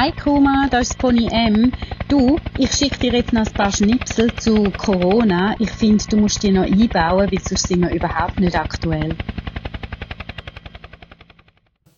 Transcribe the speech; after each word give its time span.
Hi 0.00 0.12
Kuma, 0.12 0.68
da 0.70 0.78
ist 0.78 0.96
Pony 0.96 1.26
M. 1.32 1.72
Du, 2.06 2.38
ich 2.56 2.70
schicke 2.70 3.00
dir 3.00 3.14
jetzt 3.14 3.32
noch 3.32 3.44
ein 3.44 3.52
paar 3.52 3.72
Schnipsel 3.72 4.32
zu 4.36 4.70
Corona. 4.78 5.56
Ich 5.58 5.72
finde, 5.72 6.04
du 6.08 6.18
musst 6.18 6.40
die 6.40 6.52
noch 6.52 6.62
einbauen, 6.62 7.28
weil 7.28 7.40
sonst 7.42 7.66
sind 7.66 7.80
wir 7.80 7.90
überhaupt 7.90 8.38
nicht 8.38 8.54
aktuell. 8.56 9.16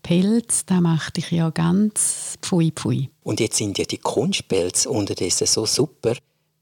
Pelz, 0.03 0.65
da 0.65 0.81
macht 0.81 1.19
dich 1.19 1.31
ja 1.31 1.51
ganz 1.51 2.39
pfui 2.41 2.73
pfui. 2.75 3.11
Und 3.23 3.39
jetzt 3.39 3.59
sind 3.59 3.77
ja 3.77 3.85
die 3.85 3.99
Kunstpelze 3.99 4.89
unterdessen 4.89 5.46
so 5.46 5.67
super, 5.67 6.17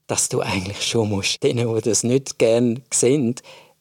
dass 0.07 0.27
du 0.27 0.41
eigentlich 0.41 0.85
schon 0.85 1.07
musst, 1.07 1.41
denen, 1.41 1.73
die 1.73 1.81
das 1.81 2.03
nicht 2.03 2.37
gerne 2.37 2.81
sehen, 2.93 3.35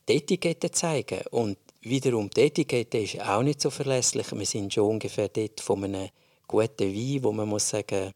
die 0.09 0.18
Etikette 0.18 0.70
zeigen. 0.70 1.22
Und 1.32 1.59
wiederum, 1.80 2.30
die 2.30 2.43
Etikette 2.43 2.98
ist 2.98 3.20
auch 3.20 3.43
nicht 3.43 3.61
so 3.61 3.70
verlässlich. 3.70 4.30
Wir 4.30 4.46
sind 4.46 4.72
schon 4.72 4.90
ungefähr 4.90 5.27
dort 5.27 5.61
von 5.61 5.83
einem 5.83 6.09
guten 6.48 6.93
Wein, 6.93 7.23
wo 7.23 7.33
man 7.33 7.48
muss 7.48 7.69
sagen, 7.69 8.11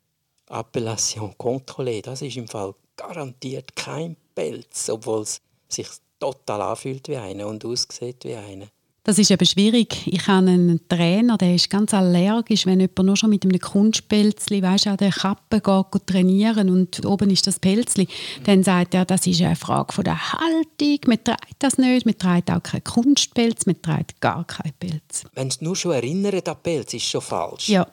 Appellation 0.48 1.34
contrôlée, 1.38 2.02
das 2.02 2.22
ist 2.22 2.36
im 2.36 2.48
Fall 2.48 2.74
garantiert 2.96 3.74
kein 3.76 4.16
Pelz, 4.34 4.88
obwohl 4.90 5.22
es 5.22 5.40
sich 5.68 5.88
total 6.18 6.62
anfühlt 6.62 7.08
wie 7.08 7.16
einer 7.16 7.46
und 7.46 7.64
aussieht 7.64 8.24
wie 8.24 8.34
einer. 8.34 8.66
Das 9.04 9.18
ist 9.18 9.32
eben 9.32 9.44
schwierig. 9.44 10.06
Ich 10.06 10.28
habe 10.28 10.46
einen 10.46 10.80
Trainer, 10.88 11.36
der 11.36 11.56
ist 11.56 11.68
ganz 11.68 11.92
allergisch, 11.92 12.66
wenn 12.66 12.78
jemand 12.78 13.02
nur 13.02 13.16
schon 13.16 13.30
mit 13.30 13.42
einem 13.42 13.58
Kunstpelzli, 13.58 14.62
weißt, 14.62 14.86
an 14.86 14.96
der 14.96 15.10
Kappe 15.10 15.60
geht, 15.60 16.06
trainieren 16.06 16.70
und 16.70 17.04
oben 17.04 17.30
ist 17.30 17.48
das 17.48 17.58
Pelzli, 17.58 18.06
dann 18.44 18.62
sagt 18.62 18.94
er, 18.94 19.04
das 19.04 19.26
ist 19.26 19.42
eine 19.42 19.56
Frage 19.56 19.92
von 19.92 20.04
der 20.04 20.32
Haltung. 20.32 20.98
Man 21.06 21.24
trägt 21.24 21.56
das 21.58 21.78
nicht, 21.78 22.06
man 22.06 22.16
trägt 22.16 22.48
auch 22.52 22.62
keinen 22.62 22.84
Kunstpelz, 22.84 23.66
man 23.66 23.82
trägt 23.82 24.20
gar 24.20 24.46
keinen 24.46 24.72
Pelz. 24.78 25.24
Wenn 25.34 25.48
es 25.48 25.60
nur 25.60 25.74
schon 25.74 25.92
erinnert 25.92 26.48
an 26.48 26.56
Pelz, 26.62 26.94
ist 26.94 27.06
schon 27.06 27.22
falsch. 27.22 27.68
Ja. 27.70 27.84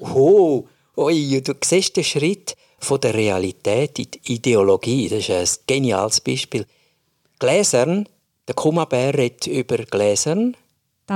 Oh, 0.00 0.66
oi, 0.96 1.40
du 1.42 1.54
siehst 1.64 1.96
den 1.96 2.04
Schritt 2.04 2.54
von 2.78 3.00
der 3.00 3.14
Realität 3.14 3.98
in 3.98 4.10
die 4.10 4.32
Ideologie. 4.34 5.08
Das 5.08 5.26
ist 5.30 5.30
ein 5.30 5.64
geniales 5.66 6.20
Beispiel. 6.20 6.66
Gläsern 7.38 8.06
der 8.48 8.54
Kummerbär 8.54 9.14
redet 9.14 9.46
über 9.46 9.76
Gläsern. 9.76 10.56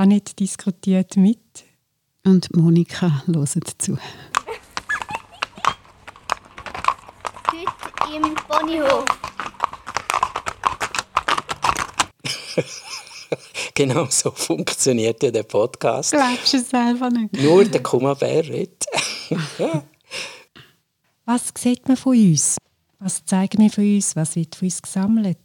nicht 0.05 0.39
diskutiert 0.39 1.17
mit. 1.17 1.65
Und 2.23 2.55
Monika 2.55 3.23
hört 3.25 3.81
zu. 3.81 3.97
Heute 7.51 8.15
im 8.15 8.35
Ponyhof. 8.35 9.05
genau 13.73 14.05
so 14.09 14.29
funktioniert 14.31 15.23
ja 15.23 15.31
der 15.31 15.43
Podcast. 15.43 16.11
Glaubst 16.11 16.53
du 16.53 16.57
es 16.57 16.69
selber 16.69 17.09
nicht? 17.09 17.33
Nur 17.33 17.65
der 17.65 17.81
Kummerbär 17.81 18.47
redet. 18.47 18.85
Was 21.25 21.51
sieht 21.57 21.87
man 21.87 21.97
von 21.97 22.15
uns? 22.15 22.57
Was 22.99 23.25
zeigen 23.25 23.63
wir 23.63 23.71
von 23.71 23.83
uns? 23.83 24.15
Was 24.15 24.35
wird 24.35 24.55
von 24.55 24.67
uns 24.67 24.81
gesammelt? 24.81 25.39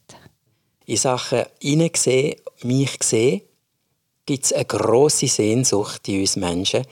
In 0.88 0.96
Sachen 0.96 1.44
hineinsehen, 1.60 2.36
mich 2.62 2.96
sehen, 3.02 3.42
gibt 4.24 4.46
es 4.46 4.52
eine 4.54 4.64
grosse 4.64 5.28
Sehnsucht 5.28 6.08
in 6.08 6.20
uns 6.20 6.36
Menschen, 6.36 6.86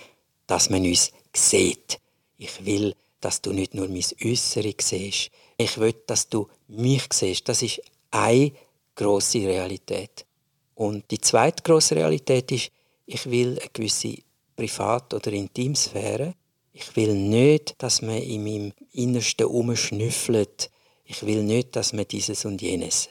dass 0.46 0.68
man 0.68 0.84
uns 0.84 1.12
sieht. 1.34 1.98
Ich 2.36 2.64
will, 2.66 2.94
dass 3.22 3.40
du 3.40 3.52
nicht 3.52 3.72
nur 3.72 3.88
mein 3.88 4.04
Äußere 4.22 4.74
siehst. 4.78 5.30
Ich 5.56 5.78
will, 5.78 5.94
dass 6.06 6.28
du 6.28 6.46
mich 6.68 7.04
siehst. 7.10 7.48
Das 7.48 7.62
ist 7.62 7.80
eine 8.10 8.52
grosse 8.94 9.38
Realität. 9.38 10.26
Und 10.74 11.10
die 11.10 11.20
zweite 11.20 11.62
grosse 11.62 11.96
Realität 11.96 12.52
ist, 12.52 12.70
ich 13.06 13.24
will 13.30 13.58
eine 13.58 13.70
gewisse 13.72 14.18
Privat- 14.54 15.14
oder 15.14 15.32
Intimsphäre. 15.32 16.34
Ich 16.74 16.94
will 16.96 17.14
nicht, 17.14 17.74
dass 17.78 18.02
man 18.02 18.18
in 18.18 18.44
meinem 18.44 18.72
Innersten 18.92 19.46
umschnüffelt. 19.46 20.70
Ich 21.06 21.24
will 21.24 21.42
nicht, 21.42 21.74
dass 21.76 21.94
man 21.94 22.06
dieses 22.06 22.44
und 22.44 22.60
jenes 22.60 23.08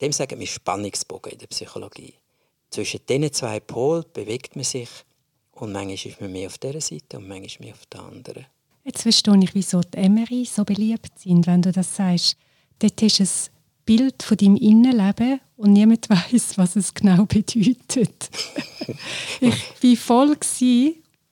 dem 0.00 0.12
sagen 0.12 0.38
wir 0.38 0.46
Spannungsbogen 0.46 1.32
in 1.32 1.38
der 1.38 1.46
Psychologie. 1.46 2.14
Zwischen 2.70 3.00
diesen 3.08 3.32
zwei 3.32 3.60
Polen 3.60 4.04
bewegt 4.12 4.56
man 4.56 4.64
sich 4.64 4.88
und 5.52 5.72
manchmal 5.72 5.94
ist 5.94 6.20
man 6.20 6.32
mehr 6.32 6.48
auf 6.48 6.58
dieser 6.58 6.80
Seite 6.80 7.18
und 7.18 7.28
manchmal 7.28 7.68
mehr 7.68 7.74
auf 7.74 7.86
der 7.86 8.00
anderen. 8.00 8.46
Jetzt 8.84 9.02
verstehe 9.02 9.38
ich, 9.42 9.54
wieso 9.54 9.80
die 9.80 9.98
Emery 9.98 10.44
so 10.44 10.64
beliebt 10.64 11.18
sind, 11.18 11.46
wenn 11.46 11.62
du 11.62 11.72
das 11.72 11.96
sagst. 11.96 12.36
Dort 12.78 13.00
ist 13.02 13.20
ein 13.20 13.28
Bild 13.84 14.22
von 14.22 14.36
deinem 14.36 14.56
Innenleben 14.56 15.40
und 15.56 15.72
niemand 15.72 16.08
weiß, 16.10 16.58
was 16.58 16.76
es 16.76 16.92
genau 16.92 17.24
bedeutet. 17.24 18.30
ich 19.40 19.82
war 19.82 19.96
voll 19.96 20.36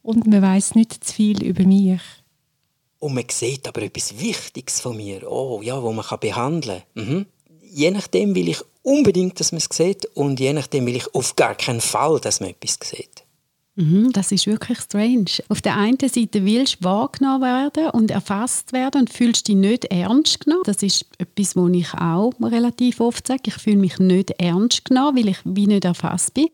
und 0.02 0.26
man 0.26 0.42
weiß 0.42 0.75
nicht 0.75 1.04
zu 1.04 1.14
viel 1.14 1.44
über 1.44 1.64
mich. 1.64 2.00
Und 2.98 3.14
man 3.14 3.25
sieht 3.28 3.69
aber 3.69 3.82
etwas 3.82 4.19
Wichtiges 4.19 4.81
von 4.81 4.96
mir, 4.96 5.31
oh, 5.31 5.60
ja, 5.62 5.82
wo 5.82 5.92
man 5.92 6.04
behandeln 6.20 6.82
kann. 6.94 7.06
Mhm 7.06 7.26
je 7.75 7.91
nachdem 7.91 8.35
will 8.35 8.49
ich 8.49 8.61
unbedingt, 8.83 9.41
dass 9.41 9.51
man 9.51 9.59
es 9.59 9.69
sieht 9.77 10.07
und 10.15 10.39
je 10.39 10.53
nachdem 10.53 10.87
will 10.87 10.97
ich 10.97 11.12
auf 11.15 11.35
gar 11.35 11.55
keinen 11.57 11.81
Fall, 11.81 12.21
dass 12.21 12.41
man 12.41 12.51
etwas 12.51 12.79
sieht. 12.83 13.25
Mhm, 13.77 14.12
das 14.12 14.31
ist 14.31 14.47
wirklich 14.47 14.79
strange. 14.79 15.43
Auf 15.49 15.61
der 15.61 15.77
einen 15.77 15.99
Seite 15.99 16.45
willst 16.45 16.77
du 16.77 16.85
wahrgenommen 16.85 17.43
werden 17.43 17.91
und 17.91 18.12
erfasst 18.12 18.73
werden 18.73 19.01
und 19.03 19.12
fühlst 19.12 19.49
dich 19.49 19.57
nicht 19.57 19.87
ernst 19.87 20.41
genommen. 20.41 20.62
Das 20.65 20.85
ist 20.85 21.07
etwas, 21.19 21.57
was 21.57 21.73
ich 21.73 21.93
auch 21.95 22.33
relativ 22.41 23.01
oft 23.01 23.27
sage. 23.27 23.43
Ich 23.47 23.55
fühle 23.55 23.79
mich 23.79 23.99
nicht 23.99 24.31
ernst 24.39 24.85
genommen, 24.85 25.17
weil 25.17 25.29
ich 25.31 25.39
wie 25.45 25.67
nicht 25.67 25.85
erfasst 25.85 26.35
bin. 26.35 26.47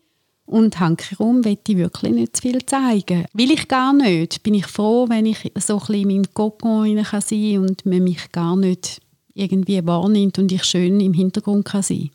Und 0.45 0.79
hankerum 0.79 1.45
will 1.45 1.59
ich 1.67 1.77
wirklich 1.77 2.11
nicht 2.11 2.37
zu 2.37 2.41
viel 2.41 2.65
zeigen. 2.65 3.25
Will 3.33 3.51
ich 3.51 3.67
gar 3.67 3.93
nicht. 3.93 4.41
Bin 4.41 4.55
ich 4.55 4.65
froh, 4.65 5.07
wenn 5.07 5.27
ich 5.27 5.51
so 5.59 5.75
ein 5.75 5.79
bisschen 5.79 5.95
in 5.95 6.07
meinem 6.07 6.33
Kokon 6.33 6.95
sein 6.97 7.21
kann 7.21 7.69
und 7.69 7.85
man 7.85 8.03
mich 8.03 8.31
gar 8.31 8.55
nicht 8.55 8.99
irgendwie 9.33 9.85
wahrnimmt 9.85 10.39
und 10.39 10.51
ich 10.51 10.63
schön 10.63 10.99
im 10.99 11.13
Hintergrund 11.13 11.65
kann 11.65 11.83
sein 11.83 12.09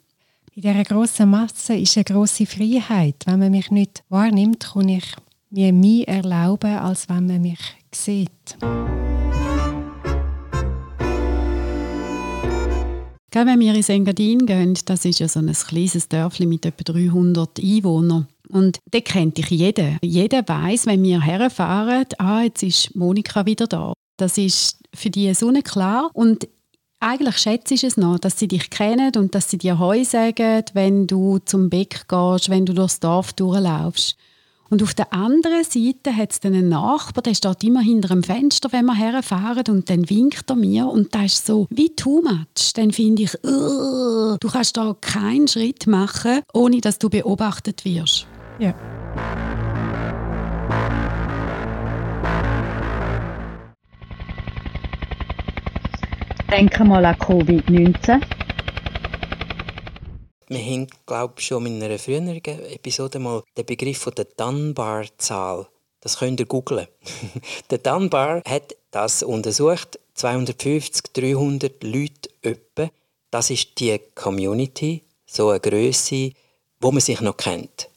In 0.55 0.63
dieser 0.63 0.85
grossen 0.85 1.31
Masse 1.31 1.75
ist 1.75 1.97
eine 1.97 2.05
grosse 2.05 2.47
Freiheit. 2.47 3.17
Wenn 3.27 3.39
man 3.39 3.51
mich 3.51 3.71
nicht 3.71 4.03
wahrnimmt, 4.09 4.71
kann 4.73 4.89
ich 4.89 5.05
mir 5.51 5.73
mehr 5.73 6.09
erlauben, 6.09 6.77
als 6.77 7.09
wenn 7.09 7.27
man 7.27 7.43
mich 7.43 7.61
sieht. 7.93 8.57
wenn 13.45 13.61
wir 13.61 13.75
ins 13.75 13.91
Engadin 13.91 14.47
gehen, 14.47 14.79
das 14.87 15.05
ist 15.05 15.19
ja 15.19 15.29
so 15.29 15.41
ein 15.41 15.53
kleines 15.53 16.09
Dörfli 16.09 16.47
mit 16.47 16.65
etwa 16.65 16.93
300 16.93 17.61
Einwohnern. 17.61 18.29
Und 18.49 18.79
da 18.91 19.01
kennt 19.01 19.37
dich 19.37 19.51
jeder. 19.51 19.99
Jeder 20.03 20.47
weiß, 20.47 20.87
wenn 20.87 21.03
wir 21.03 21.21
herfahren, 21.21 22.07
ah, 22.19 22.43
jetzt 22.43 22.63
ist 22.63 22.95
Monika 22.95 23.45
wieder 23.45 23.67
da. 23.67 23.93
Das 24.17 24.39
ist 24.39 24.79
für 24.95 25.11
die 25.11 25.35
so 25.35 25.53
klar. 25.63 26.11
Und 26.15 26.49
eigentlich 27.01 27.39
schätzt 27.39 27.73
es 27.73 27.97
noch, 27.97 28.19
dass 28.19 28.39
sie 28.39 28.49
dich 28.49 28.71
kennen 28.71 29.13
und 29.17 29.35
dass 29.35 29.51
sie 29.51 29.59
dir 29.59 29.79
Heu 29.79 30.05
sagen, 30.05 30.65
wenn 30.73 31.07
du 31.07 31.39
zum 31.39 31.71
Beck 31.71 32.09
gehst, 32.09 32.49
wenn 32.49 32.67
du 32.67 32.73
durchs 32.73 33.01
Dorf 33.01 33.33
durchlaufst. 33.33 34.17
Und 34.69 34.83
auf 34.83 34.95
der 34.95 35.13
anderen 35.13 35.63
Seite 35.63 36.17
hat 36.17 36.33
es 36.33 36.43
einen 36.43 36.69
Nachbar, 36.69 37.23
der 37.23 37.35
steht 37.35 37.63
immer 37.63 37.81
hinter 37.81 38.09
dem 38.09 38.25
Fenster, 38.25 38.73
wenn 38.73 38.87
wir 38.87 38.97
herfahren 38.97 39.65
und 39.69 39.89
dann 39.89 40.11
winkt 40.11 40.51
er 40.51 40.57
mir 40.57 40.87
und 40.89 41.15
das 41.15 41.35
ist 41.35 41.47
so 41.47 41.69
wie 41.71 41.95
too 41.95 42.23
much. 42.23 42.73
Dann 42.75 42.91
finde 42.91 43.23
ich, 43.23 43.31
du 43.43 44.49
kannst 44.51 44.77
da 44.77 44.97
keinen 45.01 45.47
Schritt 45.47 45.87
machen, 45.87 46.41
ohne 46.53 46.81
dass 46.81 46.99
du 46.99 47.09
beobachtet 47.09 47.85
wirst. 47.85 48.27
Ja. 48.59 48.75
Denken 56.57 56.89
mal 56.89 57.05
an 57.05 57.17
Covid-19. 57.17 58.23
Wir 60.49 60.59
haben, 60.59 60.87
glaube 61.05 61.35
ich, 61.37 61.45
schon 61.45 61.67
in 61.67 61.83
einer 61.83 61.99
früheren 61.99 62.29
Episode 62.29 63.19
mal 63.19 63.43
den 63.59 63.67
Begriff 63.67 64.11
der 64.17 64.25
Dunbar-Zahl. 64.25 65.67
Das 66.01 66.19
könnt 66.19 66.41
ihr 66.41 66.47
googlen. 66.47 66.87
der 67.71 67.77
Dunbar 67.77 68.41
hat 68.49 68.75
das 68.91 69.23
untersucht. 69.23 69.99
250, 70.15 71.13
300 71.13 71.85
Leute 71.85 72.31
etwa. 72.41 72.89
Das 73.31 73.51
ist 73.51 73.79
die 73.79 74.01
Community, 74.15 75.03
so 75.27 75.51
eine 75.51 75.61
Größe, 75.61 76.31
wo 76.81 76.91
man 76.91 77.03
sich 77.03 77.21
noch 77.21 77.37
kennt. 77.37 77.91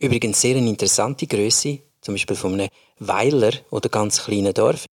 Übrigens 0.00 0.40
sehr 0.40 0.56
eine 0.56 0.68
interessante 0.68 1.28
Größe, 1.28 1.78
zum 2.00 2.14
Beispiel 2.14 2.34
von 2.34 2.54
einem 2.54 2.70
Weiler 2.98 3.52
oder 3.70 3.88
ganz 3.88 4.24
kleinen 4.24 4.52
Dorf. 4.52 4.86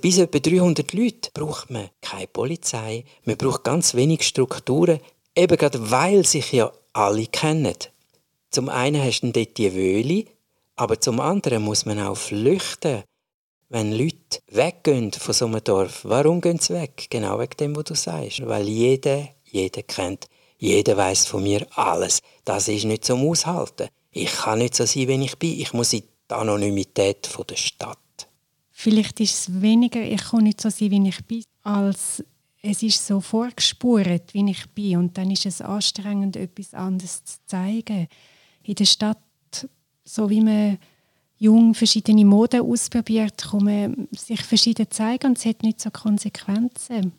Bis 0.00 0.18
etwa 0.18 0.38
300 0.38 0.92
Leute 0.92 1.30
braucht 1.32 1.70
man 1.70 1.88
keine 2.02 2.26
Polizei, 2.26 3.04
man 3.24 3.36
braucht 3.36 3.64
ganz 3.64 3.94
wenig 3.94 4.22
Strukturen, 4.22 5.00
eben 5.34 5.56
gerade 5.56 5.90
weil 5.90 6.26
sich 6.26 6.52
ja 6.52 6.70
alle 6.92 7.26
kennen. 7.26 7.74
Zum 8.50 8.68
einen 8.68 9.02
hast 9.02 9.20
du 9.22 9.32
dort 9.32 9.56
die 9.58 9.74
Wöhle, 9.74 10.24
aber 10.76 11.00
zum 11.00 11.20
anderen 11.20 11.62
muss 11.62 11.86
man 11.86 11.98
auch 12.00 12.16
flüchten. 12.16 13.02
Wenn 13.68 13.92
Leute 13.92 14.40
weggehen 14.48 15.12
von 15.12 15.34
so 15.34 15.46
einem 15.46 15.64
Dorf, 15.64 16.00
warum 16.04 16.40
gehen 16.40 16.58
sie 16.58 16.74
weg? 16.74 17.06
Genau 17.10 17.38
wegen 17.38 17.56
dem, 17.58 17.76
was 17.76 17.84
du 17.84 17.94
sagst. 17.94 18.46
Weil 18.46 18.68
jeder, 18.68 19.28
jeder 19.44 19.82
kennt, 19.82 20.28
jeder 20.58 20.96
weiß 20.96 21.26
von 21.26 21.42
mir 21.42 21.66
alles. 21.74 22.20
Das 22.44 22.68
ist 22.68 22.84
nicht 22.84 23.04
zum 23.04 23.28
Aushalten. 23.28 23.88
Ich 24.12 24.32
kann 24.32 24.60
nicht 24.60 24.74
so 24.74 24.86
sein, 24.86 25.08
wie 25.08 25.24
ich 25.24 25.36
bin. 25.38 25.58
Ich 25.60 25.72
muss 25.72 25.92
in 25.92 26.02
die 26.30 26.34
Anonymität 26.34 27.28
der 27.50 27.56
Stadt. 27.56 27.98
Vielleicht 28.78 29.20
ist 29.20 29.48
es 29.48 29.62
weniger, 29.62 30.02
ich 30.02 30.22
kann 30.22 30.44
nicht 30.44 30.60
so 30.60 30.68
sein, 30.68 30.90
wie 30.90 31.08
ich 31.08 31.24
bin, 31.24 31.42
als 31.62 32.22
es 32.60 32.82
ist 32.82 33.06
so 33.06 33.22
vorgespurt, 33.22 34.34
wie 34.34 34.50
ich 34.50 34.68
bin. 34.74 34.98
Und 34.98 35.16
dann 35.16 35.30
ist 35.30 35.46
es 35.46 35.62
anstrengend, 35.62 36.36
etwas 36.36 36.74
anderes 36.74 37.24
zu 37.24 37.38
zeigen. 37.46 38.06
In 38.64 38.74
der 38.74 38.84
Stadt, 38.84 39.18
so 40.04 40.28
wie 40.28 40.42
man 40.42 40.76
jung 41.38 41.72
verschiedene 41.72 42.26
Moden 42.26 42.60
ausprobiert, 42.60 43.48
kann 43.50 43.64
man 43.64 44.08
sich 44.12 44.42
verschieden 44.42 44.90
zeigen 44.90 45.28
und 45.28 45.38
es 45.38 45.46
hat 45.46 45.62
nicht 45.62 45.80
so 45.80 45.90
Konsequenzen. 45.90 47.12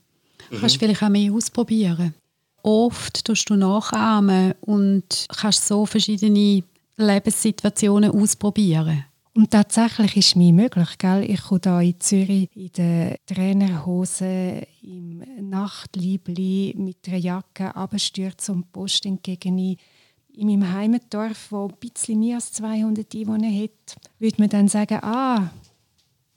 Mhm. 0.51 0.59
Kannst 0.59 0.77
vielleicht 0.77 1.01
auch 1.01 1.09
mehr 1.09 1.33
ausprobieren. 1.33 2.13
Oft 2.61 3.25
tust 3.25 3.49
du 3.49 3.55
nachahmen 3.55 4.53
und 4.61 5.25
kannst 5.35 5.65
so 5.65 5.87
verschiedene 5.87 6.63
Lebenssituationen 6.97 8.11
ausprobieren. 8.11 9.05
Und 9.37 9.51
tatsächlich 9.51 10.17
ist 10.17 10.35
mir 10.35 10.51
möglich. 10.51 10.97
Gell? 10.97 11.23
Ich 11.29 11.43
komme 11.43 11.61
hier 11.63 11.81
in 11.81 11.99
Zürich 11.99 12.49
in 12.55 12.71
der 12.75 13.17
Trainerhose, 13.27 14.65
im 14.81 15.21
Nachtliebli 15.47 16.73
mit 16.75 17.07
einer 17.07 17.17
Jacke 17.17 17.75
abstürzen 17.75 18.55
und 18.55 18.71
Post 18.71 19.05
entgegen 19.05 19.59
in 19.59 20.47
meinem 20.47 20.73
Heimatdorf, 20.73 21.51
wo 21.51 21.67
ein 21.67 21.75
bisschen 21.79 22.19
mehr 22.19 22.37
als 22.37 22.51
200 22.53 23.13
Einwohner 23.13 23.51
hat, 23.61 23.97
würde 24.17 24.37
man 24.39 24.49
dann 24.49 24.67
sagen, 24.69 25.03
ah, 25.03 25.51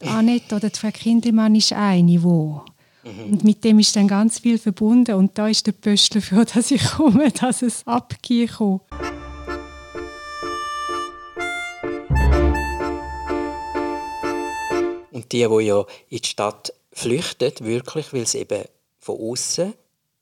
Annette 0.03 0.57
oder 0.57 0.69
die 0.69 0.79
Frau 0.79 0.91
Kindelmann 0.91 1.55
ist 1.55 1.73
eine, 1.73 2.23
wo. 2.23 2.67
Mhm. 3.03 3.33
Und 3.33 3.45
mit 3.45 3.65
dem 3.65 3.79
ist 3.79 3.97
dann 3.97 4.09
ganz 4.09 4.41
viel 4.41 4.59
verbunden. 4.59 5.15
Und 5.15 5.39
da 5.39 5.49
ist 5.49 5.67
der 5.67 5.73
Pöstler 5.73 6.21
froh, 6.21 6.45
dass 6.55 6.71
ich 6.71 6.85
komme, 6.85 7.31
dass 7.31 7.63
es 7.63 7.87
abgeht. 7.87 8.59
Und 15.21 15.33
die, 15.33 15.47
die 15.47 15.67
ja 15.67 15.85
in 16.09 16.19
die 16.19 16.27
Stadt 16.27 16.73
flüchten, 16.93 17.53
wirklich, 17.61 18.11
weil 18.15 18.27
sie 18.27 18.39
eben 18.39 18.65
von 19.01 19.21
außen, 19.21 19.75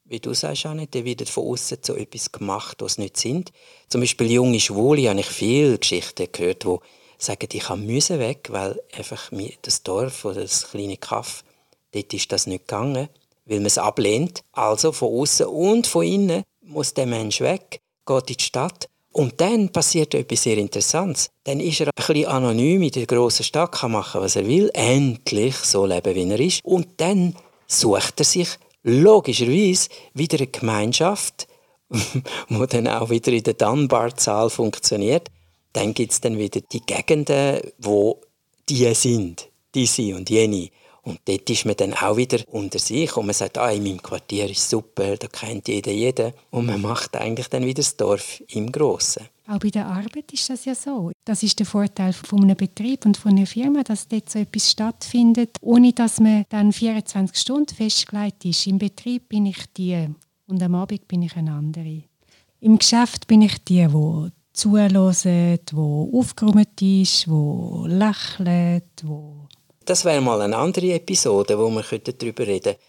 wie 0.07 0.19
du 0.19 0.35
sagst, 0.35 0.67
Annette, 0.67 0.99
dann 0.99 1.05
wird 1.05 1.29
von 1.29 1.45
außen 1.47 1.79
so 1.83 1.95
etwas 1.95 2.33
gemacht, 2.33 2.79
was 2.81 2.99
nicht 2.99 3.17
sind. 3.17 3.53
Zum 3.89 4.01
Beispiel 4.01 4.29
junge 4.33 4.59
Schwule, 4.59 5.09
habe 5.09 5.21
ich 5.21 5.27
viele 5.27 5.79
Geschichten 5.79 6.27
gehört, 6.33 6.65
die 6.65 6.77
sagen, 7.17 7.49
ich 7.53 7.69
müssen 7.77 8.19
weg, 8.19 8.49
weil 8.51 8.81
einfach 8.93 9.31
das 9.63 9.85
Dorf 9.85 10.25
oder 10.25 10.41
das 10.41 10.69
kleine 10.69 10.97
Kaff, 10.97 11.45
dort 11.93 12.13
ist 12.13 12.33
das 12.33 12.49
nicht 12.49 12.67
gegangen, 12.67 13.09
weil 13.45 13.59
man 13.59 13.67
es 13.67 13.79
ablehnt. 13.79 14.43
Also 14.51 14.91
von 14.91 15.15
außen 15.15 15.47
und 15.47 15.87
von 15.87 16.05
innen 16.05 16.43
muss 16.63 16.93
der 16.93 17.07
Mensch 17.07 17.41
weg, 17.41 17.81
geht 18.05 18.31
in 18.31 18.37
die 18.37 18.45
Stadt 18.45 18.89
und 19.13 19.41
dann 19.41 19.71
passiert 19.71 20.15
etwas 20.15 20.43
sehr 20.43 20.59
Interessantes. 20.59 21.31
Dann 21.45 21.61
ist 21.61 21.81
er 21.81 21.89
ein 21.89 21.93
bisschen 21.97 22.27
anonym 22.27 22.83
in 22.83 22.91
der 22.91 23.07
grossen 23.07 23.45
Stadt, 23.45 23.73
kann 23.73 23.93
machen, 23.93 24.21
was 24.21 24.37
er 24.37 24.47
will, 24.47 24.71
endlich 24.75 25.57
so 25.57 25.87
leben, 25.87 26.15
wie 26.15 26.31
er 26.31 26.41
ist. 26.41 26.61
Und 26.65 26.89
dann 26.99 27.35
sucht 27.67 28.21
er 28.21 28.25
sich 28.25 28.49
logischerweise 28.83 29.89
wieder 30.15 30.39
eine 30.39 30.47
Gemeinschaft, 30.47 31.49
die 31.91 32.67
dann 32.69 32.89
auch 32.89 33.11
wieder 33.11 33.33
in 33.33 33.43
der 33.43 33.55
Dunbar-Zahl 33.55 34.51
funktioniert. 34.51 35.29
Dann 35.73 35.95
gibt 35.95 36.13
es 36.13 36.21
dann 36.21 36.39
wieder 36.39 36.61
die 36.61 36.81
Gegenden, 36.81 37.61
wo 37.79 38.21
die 38.69 38.93
sind, 38.95 39.49
diese 39.75 40.15
und 40.15 40.31
jene. 40.31 40.71
Und 41.09 41.21
dort 41.25 41.49
ist 41.49 41.65
man 41.65 41.75
dann 41.75 41.95
auch 41.95 42.19
wieder 42.19 42.39
unter 42.49 42.79
sich 42.79 43.17
und 43.17 43.25
man 43.25 43.35
sagt, 43.35 43.57
ah, 43.57 43.71
in 43.71 43.83
meinem 43.83 44.03
Quartier 44.03 44.51
ist 44.51 44.69
super, 44.69 45.17
da 45.17 45.27
kennt 45.27 45.67
jeder 45.67 45.91
jeden. 45.91 46.35
Und 46.51 46.67
man 46.67 46.83
macht 46.83 47.17
eigentlich 47.17 47.49
dann 47.49 47.65
wieder 47.65 47.81
das 47.81 47.97
Dorf 47.97 48.43
im 48.49 48.71
Grossen. 48.71 49.25
Auch 49.47 49.59
bei 49.59 49.71
der 49.71 49.87
Arbeit 49.87 50.31
ist 50.33 50.51
das 50.51 50.67
ja 50.67 50.75
so. 50.75 51.11
Das 51.25 51.43
ist 51.43 51.59
der 51.59 51.65
Vorteil 51.65 52.13
von 52.13 52.43
einem 52.43 52.57
Betrieb 52.57 53.07
und 53.07 53.17
von 53.17 53.31
einer 53.31 53.47
Firma, 53.47 53.83
dass 53.83 54.07
dort 54.07 54.29
so 54.29 54.39
etwas 54.39 54.71
stattfindet, 54.71 55.57
ohne 55.63 55.95
dass 55.95 56.21
man 56.21 56.45
dann 56.51 56.75
24 56.75 57.35
Stunden 57.35 57.75
festgelegt 57.75 58.45
ist. 58.45 58.67
Im 58.67 58.77
Betrieb 58.77 59.31
bin 59.31 59.47
ich 59.47 59.65
die 59.75 60.09
und 60.47 60.63
am 60.63 60.75
Abend 60.75 61.09
bin 61.09 61.23
ich 61.23 61.35
eine 61.37 61.53
andere. 61.53 62.03
Im 62.61 62.79
Geschäft 62.79 63.27
bin 63.27 63.41
ich 63.41 63.57
die, 63.65 63.87
die 63.87 64.31
zuhören, 64.53 65.59
die 65.71 65.75
aufgeräumt 65.75 66.83
ist, 66.83 67.27
die 67.27 67.85
lächelt, 67.87 68.85
die 69.03 69.58
das 69.89 70.05
wäre 70.05 70.21
mal 70.21 70.43
eine 70.43 70.57
andere 70.57 70.93
Episode, 70.95 71.59
wo 71.59 71.71
wir 71.71 71.83
darüber 71.99 72.47
reden 72.47 72.63
könnten. 72.63 72.81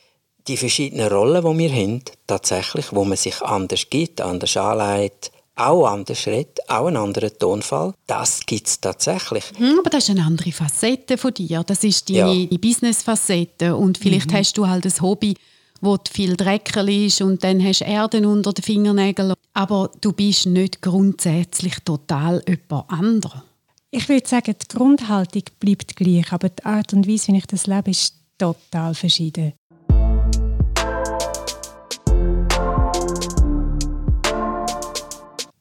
Die 0.48 0.57
verschiedenen 0.57 1.07
Rollen, 1.07 1.44
die 1.44 1.60
wir 1.60 1.72
haben, 1.72 2.01
tatsächlich, 2.25 2.88
wo 2.92 3.06
man 3.06 3.18
sich 3.18 3.42
anders 3.42 3.90
gibt, 3.90 4.19
anders 4.19 4.57
anlegt, 4.57 5.31
auch 5.56 5.86
anders 5.86 6.25
redet, 6.28 6.60
auch 6.68 6.88
einen 6.88 6.98
anderen 6.98 7.38
Tonfall. 7.38 7.94
Das 8.07 8.40
gibt 8.46 8.68
es 8.68 8.81
tatsächlich. 8.81 9.44
Hm, 9.57 9.80
aber 9.80 9.90
das 9.90 10.06
ist 10.06 10.12
eine 10.12 10.25
andere 10.25 10.51
Facette 10.51 11.18
von 11.18 11.34
dir. 11.34 11.63
Das 11.63 11.84
ist 11.84 12.10
deine 12.10 12.34
ja. 12.34 12.57
Business-Facette. 12.57 13.75
Und 13.75 13.98
vielleicht 13.98 14.31
mhm. 14.31 14.36
hast 14.36 14.57
du 14.57 14.68
halt 14.68 14.86
ein 14.86 15.02
Hobby, 15.02 15.36
wo 15.81 15.98
viel 16.12 16.36
Dreckel 16.36 16.90
ist 17.06 17.22
und 17.22 17.44
dann 17.44 17.63
hast 17.63 17.81
du 17.81 17.86
Erden 17.86 18.25
unter 18.25 18.54
den 18.54 18.63
Fingernägeln. 18.63 19.34
Aber 19.54 19.92
du 20.02 20.13
bist 20.13 20.45
nicht 20.45 20.81
grundsätzlich 20.81 21.75
total 21.86 22.44
jemand 22.48 22.90
anderes. 22.90 23.42
Ich 23.91 24.07
würde 24.07 24.27
sagen, 24.27 24.53
die 24.62 24.68
Grundhaltung 24.68 25.41
bleibt 25.59 25.95
gleich, 25.95 26.31
aber 26.31 26.50
die 26.50 26.63
Art 26.63 26.94
und 26.94 27.07
Weise, 27.07 27.33
wie 27.33 27.38
ich 27.38 27.47
das 27.47 27.65
lebe, 27.65 27.89
ist 27.89 28.13
total 28.38 28.94
verschieden. 28.94 29.53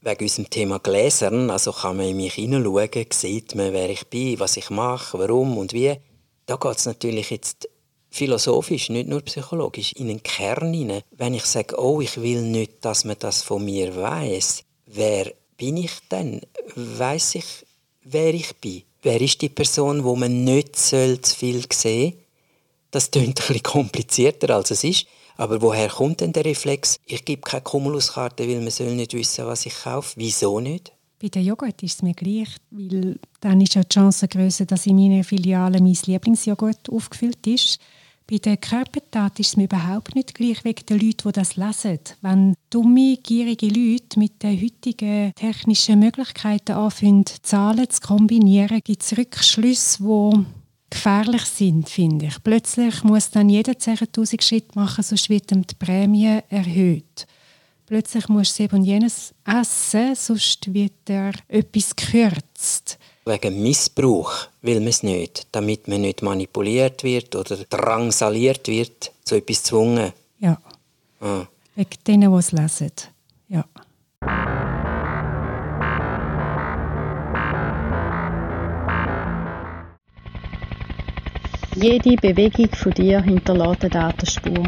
Wegen 0.02 0.24
unserem 0.24 0.50
Thema 0.50 0.78
Gläsern, 0.78 1.48
also 1.48 1.72
kann 1.72 1.96
man 1.96 2.08
in 2.08 2.18
mich 2.18 2.34
hineinschauen, 2.34 3.06
sieht 3.10 3.54
man, 3.54 3.72
wer 3.72 3.88
ich 3.88 4.06
bin, 4.08 4.38
was 4.38 4.58
ich 4.58 4.68
mache, 4.68 5.18
warum 5.18 5.56
und 5.56 5.72
wie. 5.72 5.96
Da 6.44 6.56
geht 6.56 6.76
es 6.76 6.84
natürlich 6.84 7.30
jetzt 7.30 7.66
philosophisch, 8.10 8.90
nicht 8.90 9.08
nur 9.08 9.22
psychologisch, 9.22 9.94
in 9.94 10.08
den 10.08 10.22
Kern 10.22 10.74
hinein. 10.74 11.00
Wenn 11.12 11.32
ich 11.32 11.46
sage, 11.46 11.80
oh, 11.80 12.02
ich 12.02 12.20
will 12.20 12.42
nicht, 12.42 12.84
dass 12.84 13.06
man 13.06 13.16
das 13.18 13.42
von 13.42 13.64
mir 13.64 13.96
weiß, 13.96 14.64
wer 14.84 15.32
bin 15.56 15.78
ich 15.78 15.92
denn? 16.10 16.42
Weiß 16.76 17.34
ich 17.34 17.64
wer 18.10 18.34
ich 18.34 18.54
bin. 18.56 18.82
Wer 19.02 19.20
ist 19.20 19.40
die 19.42 19.48
Person, 19.48 20.04
wo 20.04 20.16
man 20.16 20.44
nicht 20.44 20.76
soll 20.76 21.20
zu 21.20 21.36
viel 21.36 21.64
sehen 21.72 22.14
Das 22.90 23.10
klingt 23.10 23.36
bisschen 23.36 23.62
komplizierter, 23.62 24.54
als 24.54 24.70
es 24.70 24.84
ist. 24.84 25.06
Aber 25.36 25.62
woher 25.62 25.88
kommt 25.88 26.20
denn 26.20 26.32
der 26.32 26.44
Reflex? 26.44 26.96
Ich 27.06 27.24
gebe 27.24 27.42
keine 27.42 27.62
Kumuluskarte, 27.62 28.48
weil 28.48 28.60
man 28.60 28.70
soll 28.70 28.94
nicht 28.94 29.14
wissen, 29.14 29.46
was 29.46 29.66
ich 29.66 29.74
kaufe. 29.84 30.14
Wieso 30.16 30.58
nicht? 30.58 30.92
Bei 31.20 31.28
der 31.28 31.42
Joghurt 31.42 31.82
ist 31.82 31.96
es 31.96 32.02
mir 32.02 32.14
gleich, 32.14 32.48
weil 32.70 33.18
dann 33.40 33.60
ist 33.60 33.74
ja 33.74 33.82
die 33.82 33.88
Chance 33.88 34.26
größer, 34.26 34.66
dass 34.66 34.86
in 34.86 34.96
meiner 34.96 35.24
Filiale 35.24 35.80
mein 35.80 35.96
Lieblingsjoghurt 36.06 36.90
aufgefüllt 36.90 37.46
ist. 37.46 37.78
Bei 38.30 38.36
der 38.36 38.58
Körpertat 38.58 39.40
ist 39.40 39.48
es 39.48 39.56
mir 39.56 39.64
überhaupt 39.64 40.14
nicht 40.14 40.34
gleich 40.34 40.62
wegen 40.62 40.84
den 40.84 41.00
Leuten, 41.00 41.28
die 41.28 41.32
das 41.32 41.56
lesen. 41.56 41.98
Wenn 42.20 42.54
dumme, 42.68 43.16
gierige 43.22 43.68
Leute 43.68 44.18
mit 44.18 44.42
den 44.42 44.60
heutigen 44.60 45.32
technischen 45.34 46.00
Möglichkeiten 46.00 46.72
anfangen, 46.72 47.24
Zahlen 47.42 47.88
zu 47.88 48.02
kombinieren, 48.02 48.82
gibt 48.84 49.02
es 49.02 49.16
Rückschlüsse, 49.16 50.02
die 50.02 50.44
gefährlich 50.90 51.44
sind, 51.46 51.88
finde 51.88 52.26
ich. 52.26 52.42
Plötzlich 52.44 53.02
muss 53.02 53.30
dann 53.30 53.48
jeder 53.48 53.72
10'000 53.72 54.42
Schritte 54.42 54.78
machen, 54.78 55.04
sonst 55.04 55.30
wird 55.30 55.50
ihm 55.50 55.66
die 55.66 55.74
Prämie 55.74 56.40
erhöht. 56.50 57.26
Plötzlich 57.86 58.28
muss 58.28 58.60
eben 58.60 58.84
jenes 58.84 59.32
essen, 59.46 60.14
sonst 60.14 60.74
wird 60.74 61.08
er 61.08 61.32
etwas 61.48 61.96
gekürzt 61.96 62.98
wegen 63.28 63.62
Missbrauch 63.62 64.32
will 64.62 64.80
man 64.80 64.88
es 64.88 65.02
nicht, 65.02 65.46
damit 65.52 65.86
man 65.86 66.00
nicht 66.00 66.22
manipuliert 66.22 67.04
wird 67.04 67.36
oder 67.36 67.56
drangsaliert 67.56 68.66
wird, 68.68 69.12
zu 69.24 69.36
etwas 69.36 69.62
gezwungen. 69.62 70.12
Ja. 70.40 70.58
Ah. 71.20 71.46
Wegen 71.74 71.90
denen, 72.06 72.32
die 72.32 72.38
es 72.38 72.52
lesen. 72.52 72.92
Ja. 73.48 73.64
Jede 81.76 82.16
Bewegung 82.16 82.74
von 82.74 82.92
dir 82.92 83.22
hinterlässt 83.22 83.82
eine 83.82 83.90
Datenspur. 83.90 84.64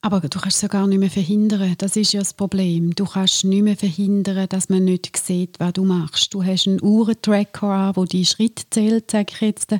Aber 0.00 0.20
du 0.20 0.38
kannst 0.38 0.58
es 0.58 0.62
ja 0.62 0.68
gar 0.68 0.86
nicht 0.86 0.98
mehr 0.98 1.10
verhindern. 1.10 1.74
Das 1.78 1.96
ist 1.96 2.12
ja 2.12 2.20
das 2.20 2.32
Problem. 2.32 2.94
Du 2.94 3.04
kannst 3.04 3.44
nicht 3.44 3.62
mehr 3.62 3.76
verhindern, 3.76 4.48
dass 4.48 4.68
man 4.68 4.84
nicht 4.84 5.16
sieht, 5.16 5.58
was 5.58 5.72
du 5.72 5.84
machst. 5.84 6.32
Du 6.32 6.44
hast 6.44 6.68
einen 6.68 6.82
Uhrentracker 6.82 7.66
an, 7.66 7.94
der 7.94 8.04
die 8.04 8.24
Schritte 8.24 8.62
zählt, 8.70 9.10
sage 9.10 9.32
ich 9.32 9.40
jetzt. 9.40 9.74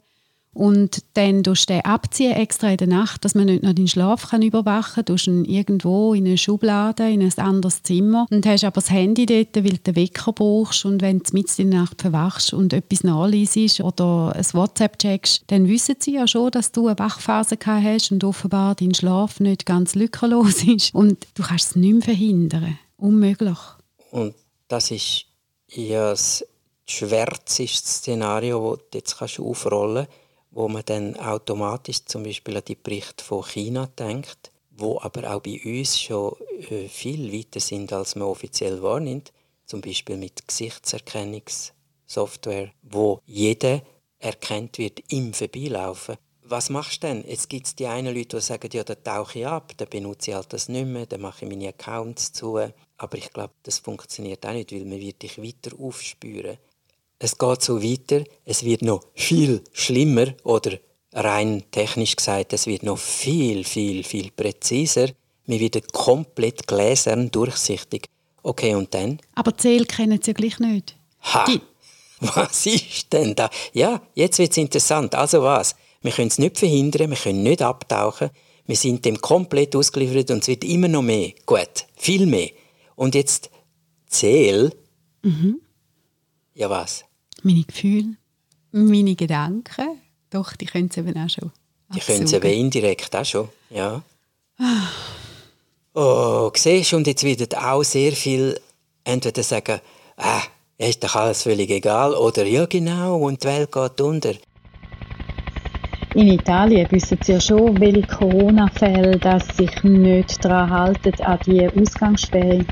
Und 0.54 1.04
dann 1.14 1.44
tust 1.44 1.70
du 1.70 1.74
den 1.74 1.84
abziehen, 1.84 2.32
extra 2.32 2.70
in 2.70 2.78
der 2.78 2.88
Nacht, 2.88 3.24
dass 3.24 3.34
man 3.34 3.46
nicht 3.46 3.62
noch 3.62 3.72
den 3.72 3.86
Schlaf 3.86 4.30
kann 4.30 4.42
überwachen 4.42 5.04
kann. 5.04 5.16
Du 5.16 5.30
ihn 5.30 5.44
irgendwo 5.44 6.14
in 6.14 6.26
eine 6.26 6.38
Schublade, 6.38 7.08
in 7.10 7.22
ein 7.22 7.38
anderes 7.38 7.82
Zimmer. 7.82 8.26
Und 8.30 8.44
hast 8.44 8.64
aber 8.64 8.80
das 8.80 8.90
Handy 8.90 9.26
dort, 9.26 9.54
weil 9.56 9.76
du 9.76 9.78
den 9.78 9.96
Wecker 9.96 10.32
brauchst. 10.32 10.84
Und 10.84 11.00
wenn 11.00 11.20
du 11.20 11.32
mitten 11.32 11.62
in 11.62 11.70
der 11.70 11.80
Nacht 11.82 12.00
verwachst 12.00 12.52
und 12.52 12.72
etwas 12.72 13.04
nachliest 13.04 13.80
oder 13.80 14.32
ein 14.34 14.46
WhatsApp 14.52 14.98
checkst, 14.98 15.44
dann 15.46 15.68
wissen 15.68 15.96
sie 16.00 16.14
ja 16.14 16.26
schon, 16.26 16.50
dass 16.50 16.72
du 16.72 16.88
eine 16.88 16.98
Wachphase 16.98 17.56
gehabt 17.56 17.84
hast 17.84 18.10
und 18.10 18.24
offenbar 18.24 18.74
dein 18.74 18.94
Schlaf 18.94 19.40
nicht 19.40 19.64
ganz 19.64 19.94
lückenlos 19.94 20.64
ist. 20.64 20.94
Und 20.94 21.26
du 21.34 21.42
kannst 21.42 21.70
es 21.70 21.76
nicht 21.76 21.92
mehr 21.92 22.02
verhindern. 22.02 22.78
Unmöglich. 22.96 23.58
Und 24.10 24.34
das 24.66 24.90
ist 24.90 25.26
ja 25.68 26.10
das 26.10 26.44
schwärzeste 26.86 27.88
Szenario, 27.88 28.76
das 28.76 28.84
du 28.90 28.98
jetzt 28.98 29.40
aufrollen 29.40 30.06
kannst, 30.06 30.27
wo 30.58 30.66
man 30.66 30.82
dann 30.86 31.14
automatisch 31.20 32.04
zum 32.06 32.24
Beispiel 32.24 32.56
an 32.56 32.64
die 32.66 32.74
Berichte 32.74 33.22
von 33.22 33.44
China 33.44 33.86
denkt, 33.86 34.50
wo 34.72 34.98
aber 35.00 35.32
auch 35.32 35.40
bei 35.40 35.60
uns 35.64 36.00
schon 36.00 36.34
äh, 36.68 36.88
viel 36.88 37.32
weiter 37.32 37.60
sind, 37.60 37.92
als 37.92 38.16
man 38.16 38.26
offiziell 38.26 38.82
wahrnimmt, 38.82 39.32
zum 39.66 39.80
Beispiel 39.80 40.16
mit 40.16 40.48
Gesichtserkennungssoftware, 40.48 42.72
wo 42.82 43.20
jeder 43.24 43.82
erkannt 44.18 44.78
wird 44.78 44.98
im 45.12 45.32
Vorbeilaufen. 45.32 46.16
Was 46.42 46.70
machst 46.70 47.04
du 47.04 47.06
denn? 47.06 47.24
Jetzt 47.24 47.48
gibt 47.48 47.68
es 47.68 47.76
die 47.76 47.86
einen 47.86 48.12
Leute, 48.12 48.38
die 48.38 48.42
sagen, 48.42 48.70
ja, 48.72 48.82
da 48.82 48.96
tauche 48.96 49.38
ich 49.38 49.46
ab, 49.46 49.74
dann 49.76 49.88
benutze 49.88 50.32
ich 50.32 50.34
halt 50.34 50.52
das 50.52 50.68
nicht 50.68 50.88
mehr, 50.88 51.06
dann 51.06 51.20
mache 51.20 51.44
ich 51.44 51.50
meine 51.50 51.68
Accounts 51.68 52.32
zu. 52.32 52.58
Aber 52.96 53.16
ich 53.16 53.32
glaube, 53.32 53.54
das 53.62 53.78
funktioniert 53.78 54.44
auch 54.44 54.54
nicht, 54.54 54.72
weil 54.72 54.84
man 54.84 54.98
wird 54.98 55.22
dich 55.22 55.40
weiter 55.40 55.70
aufspüren. 55.78 56.58
Es 57.18 57.36
geht 57.36 57.62
so 57.62 57.82
weiter, 57.82 58.24
es 58.44 58.64
wird 58.64 58.82
noch 58.82 59.04
viel 59.14 59.62
schlimmer 59.72 60.34
oder 60.44 60.78
rein 61.12 61.64
technisch 61.70 62.14
gesagt, 62.16 62.52
es 62.52 62.66
wird 62.66 62.82
noch 62.84 62.98
viel, 62.98 63.64
viel, 63.64 64.04
viel 64.04 64.30
präziser. 64.30 65.08
Wir 65.46 65.60
werden 65.60 65.82
komplett 65.92 66.66
gläsern, 66.66 67.30
durchsichtig. 67.30 68.08
Okay, 68.42 68.74
und 68.74 68.94
dann? 68.94 69.18
Aber 69.34 69.56
Zähl 69.56 69.84
kennen 69.84 70.20
sie 70.22 70.30
ja 70.30 70.34
gleich 70.34 70.58
nicht. 70.58 70.96
Ha! 71.22 71.44
Die 71.46 71.60
was 72.20 72.66
ist 72.66 73.12
denn 73.12 73.34
da? 73.34 73.48
Ja, 73.72 74.02
jetzt 74.14 74.38
wird 74.38 74.50
es 74.50 74.56
interessant. 74.56 75.14
Also 75.14 75.42
was? 75.42 75.76
Wir 76.02 76.12
können 76.12 76.28
es 76.28 76.38
nicht 76.38 76.58
verhindern, 76.58 77.10
wir 77.10 77.16
können 77.16 77.42
nicht 77.42 77.62
abtauchen. 77.62 78.30
Wir 78.66 78.76
sind 78.76 79.04
dem 79.04 79.20
komplett 79.20 79.74
ausgeliefert 79.74 80.30
und 80.30 80.42
es 80.42 80.48
wird 80.48 80.64
immer 80.64 80.88
noch 80.88 81.02
mehr. 81.02 81.32
Gut, 81.46 81.86
viel 81.96 82.26
mehr. 82.26 82.50
Und 82.96 83.14
jetzt 83.14 83.50
zähl. 84.06 84.72
Mhm. 85.22 85.60
Ja, 86.54 86.68
was? 86.68 87.04
Meine 87.42 87.64
Gefühle, 87.64 88.16
meine 88.72 89.14
Gedanken. 89.14 90.00
Doch, 90.30 90.56
die 90.56 90.66
können 90.66 90.90
sie 90.90 91.00
eben 91.00 91.16
auch 91.16 91.30
schon. 91.30 91.52
Die 91.94 92.00
können 92.00 92.26
sie 92.26 92.36
eben 92.36 92.52
indirekt 92.52 93.14
auch 93.16 93.24
schon, 93.24 93.48
ja. 93.70 94.02
Oh, 95.94 96.50
siehst 96.54 96.92
du, 96.92 96.96
und 96.96 97.06
jetzt 97.06 97.24
wird 97.24 97.56
auch 97.56 97.82
sehr 97.82 98.12
viel 98.12 98.60
entweder 99.04 99.42
sagen, 99.42 99.80
ah, 100.16 100.42
ist 100.76 101.02
doch 101.02 101.16
alles 101.16 101.42
völlig 101.42 101.70
egal, 101.70 102.14
oder 102.14 102.44
ja 102.44 102.66
genau, 102.66 103.16
und 103.18 103.42
die 103.42 103.48
Welt 103.48 103.72
geht 103.72 104.00
unter. 104.00 104.34
In 106.14 106.28
Italien 106.28 106.86
wissen 106.90 107.18
sie 107.22 107.32
ja 107.32 107.40
schon, 107.40 107.78
welche 107.80 108.02
Corona-Fälle 108.02 109.18
sich 109.56 109.82
nicht 109.82 110.44
daran 110.44 110.70
halten, 110.70 111.22
an 111.22 111.38
die 111.46 111.68
Ausgangssperre. 111.68 112.64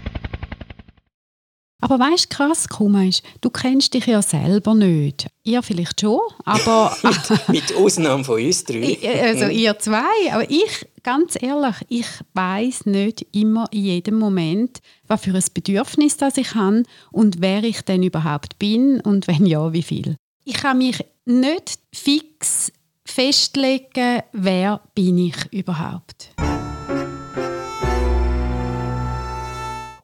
Aber 1.80 1.99
weißt 1.99 2.33
du, 2.33 2.37
krass, 2.37 2.68
komisch, 2.68 3.21
du 3.42 3.50
kennst 3.50 3.92
dich 3.92 4.06
ja 4.06 4.23
selber 4.23 4.75
nicht. 4.75 5.26
Ihr 5.45 5.62
vielleicht 5.62 6.00
schon, 6.00 6.21
aber... 6.45 6.97
mit, 7.02 7.49
mit, 7.49 7.76
Ausnahme 7.76 8.25
von 8.25 8.42
uns 8.42 8.64
drei. 8.64 8.99
also 9.23 9.47
ihr 9.47 9.78
zwei, 9.78 10.33
aber 10.33 10.50
ich, 10.50 10.87
ganz 11.02 11.37
ehrlich, 11.40 11.76
ich 11.88 12.06
weiß 12.33 12.87
nicht 12.87 13.26
immer 13.33 13.66
in 13.73 13.85
jedem 13.85 14.18
Moment, 14.18 14.78
was 15.06 15.23
für 15.23 15.35
ein 15.35 15.45
Bedürfnis 15.52 16.16
das 16.16 16.38
ich 16.38 16.54
habe 16.54 16.85
und 17.12 17.40
wer 17.40 17.62
ich 17.62 17.83
denn 17.83 18.02
überhaupt 18.02 18.59
bin 18.59 19.00
und 19.02 19.28
wenn 19.28 19.45
ja, 19.45 19.73
wie 19.73 19.83
viel. 19.83 20.16
Ich 20.45 20.54
kann 20.54 20.78
mich 20.78 21.04
nicht 21.26 21.78
fix 21.92 22.73
festlegen, 23.04 24.23
wer 24.33 24.80
bin 24.95 25.18
ich 25.18 25.52
überhaupt. 25.52 26.30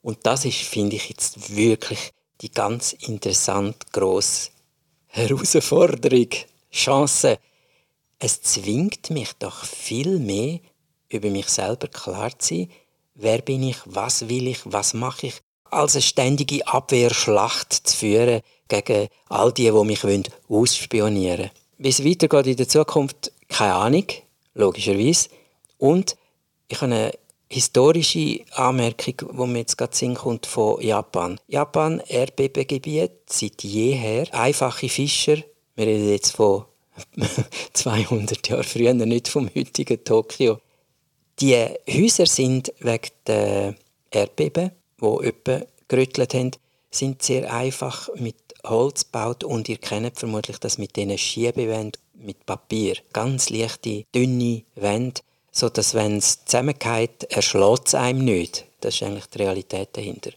Und 0.03 0.19
das 0.25 0.45
ist, 0.45 0.59
finde 0.59 0.97
ich, 0.97 1.09
jetzt 1.09 1.57
wirklich 1.57 2.13
die 2.41 2.51
ganz 2.51 2.93
interessant 2.93 3.93
grosse 3.93 4.51
Herausforderung, 5.07 6.29
Chance. 6.73 7.39
Es 8.19 8.43
zwingt 8.43 9.11
mich 9.11 9.33
doch 9.39 9.65
viel 9.65 10.19
mehr, 10.19 10.61
über 11.09 11.31
mich 11.31 11.49
selber 11.49 11.89
klar 11.89 12.37
zu 12.39 12.55
sein, 12.55 12.71
wer 13.15 13.43
bin 13.43 13.63
ich, 13.63 13.77
was 13.85 14.29
will 14.29 14.49
ich, 14.49 14.61
was 14.65 14.95
mache 14.95 15.29
ich, 15.29 15.35
als 15.65 15.95
eine 15.95 16.03
ständige 16.03 16.67
Abwehrschlacht 16.67 17.73
zu 17.73 17.97
führen 17.97 18.41
gegen 18.69 19.09
all 19.29 19.53
die, 19.53 19.71
die 19.71 19.85
mich 19.85 20.31
ausspionieren 20.49 21.39
wollen. 21.39 21.51
Wie 21.79 21.89
es 21.89 22.05
weitergeht 22.05 22.47
in 22.47 22.57
der 22.57 22.69
Zukunft, 22.69 23.33
keine 23.49 23.75
Ahnung, 23.75 24.07
logischerweise. 24.55 25.29
Und 25.79 26.17
ich 26.69 26.81
habe 26.81 26.93
eine 26.93 27.13
historische 27.53 28.41
Anmerkung, 28.53 29.15
die 29.31 29.47
mir 29.47 29.59
jetzt 29.59 29.77
gerade 29.77 29.95
Sinn 29.95 30.15
kommt 30.15 30.47
von 30.47 30.81
Japan. 30.81 31.39
Japan, 31.49 32.01
Erdbebengebiet, 32.09 33.13
seit 33.27 33.63
jeher. 33.63 34.27
Einfache 34.33 34.89
Fischer, 34.89 35.37
wir 35.77 35.87
reden 35.87 36.09
jetzt 36.09 36.33
von 36.33 36.65
200 37.75 38.49
Jahren 38.49 38.65
früher, 38.65 38.95
nicht 38.95 39.29
vom 39.29 39.51
heutigen 39.55 40.03
Tokio. 40.03 40.61
Die 41.41 41.67
Häuser 41.91 42.27
sind 42.27 42.73
wegen 42.81 43.11
der 43.27 43.75
Erdbeben, 44.11 44.71
die 45.01 45.27
etwa 45.27 45.61
gerüttelt 45.89 46.35
haben, 46.35 46.53
sind 46.91 47.23
sehr 47.23 47.53
einfach 47.53 48.09
mit 48.17 48.37
Holz 48.65 49.05
gebaut 49.05 49.45
und 49.45 49.69
ihr 49.69 49.79
kennt 49.79 50.19
vermutlich 50.19 50.59
das 50.59 50.79
mit 50.79 50.97
diesen 50.97 51.19
Schiebewänden 51.19 52.01
mit 52.15 52.47
Papier. 52.47 52.97
Ganz 53.13 53.51
leichte, 53.51 54.05
dünne 54.15 54.63
Wände 54.75 55.21
so 55.53 55.69
dass 55.69 55.95
wenn 55.95 56.17
es 56.17 56.45
zusammengeht, 56.45 57.25
erschlägt 57.25 57.89
es 57.89 57.95
einem 57.95 58.25
nicht. 58.25 58.65
Das 58.81 58.95
ist 58.95 59.03
eigentlich 59.03 59.27
die 59.27 59.39
Realität 59.39 59.91
dahinter. 59.93 60.33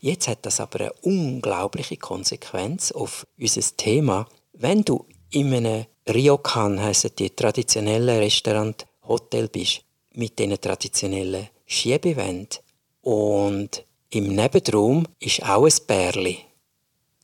Jetzt 0.00 0.28
hat 0.28 0.44
das 0.46 0.60
aber 0.60 0.80
eine 0.80 0.92
unglaubliche 1.02 1.96
Konsequenz 1.96 2.90
auf 2.90 3.26
unser 3.38 3.76
Thema. 3.76 4.26
Wenn 4.52 4.82
du 4.82 5.06
in 5.30 5.54
einem 5.54 5.86
Ryokan, 6.08 6.80
heissen 6.80 7.10
die 7.18 7.30
traditionellen 7.30 8.18
Restaurant, 8.18 8.86
Hotel 9.06 9.48
bist, 9.48 9.82
mit 10.12 10.38
diesen 10.38 10.60
traditionellen 10.60 11.48
Schiebewänden 11.66 12.58
und 13.02 13.84
im 14.10 14.34
Nebenraum 14.34 15.06
ist 15.18 15.42
auch 15.42 15.66
ein 15.66 15.72
Bärli. 15.86 16.38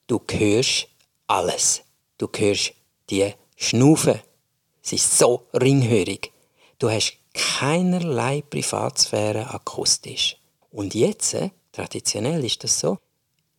Du 0.06 0.20
hörst 0.30 0.88
alles. 1.26 1.82
Du 2.18 2.28
hörst 2.36 2.74
die 3.08 3.32
Schnufe. 3.56 4.20
Es 4.82 4.92
ist 4.92 5.18
so 5.18 5.46
ringhörig. 5.54 6.32
Du 6.78 6.90
hast 6.90 7.16
keinerlei 7.34 8.42
Privatsphäre 8.42 9.52
akustisch. 9.52 10.36
Und 10.70 10.94
jetzt, 10.94 11.34
äh, 11.34 11.50
traditionell 11.72 12.44
ist 12.44 12.64
das 12.64 12.78
so, 12.78 12.98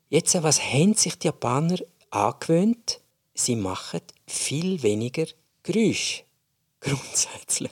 jetzt, 0.09 0.41
was 0.41 0.61
haben 0.61 0.93
sich 0.93 1.17
die 1.17 1.27
Japaner 1.27 1.77
angewöhnt? 2.09 3.01
Sie 3.33 3.55
machen 3.55 4.01
viel 4.27 4.81
weniger 4.83 5.25
Geräusche. 5.63 6.23
Grundsätzlich. 6.79 7.71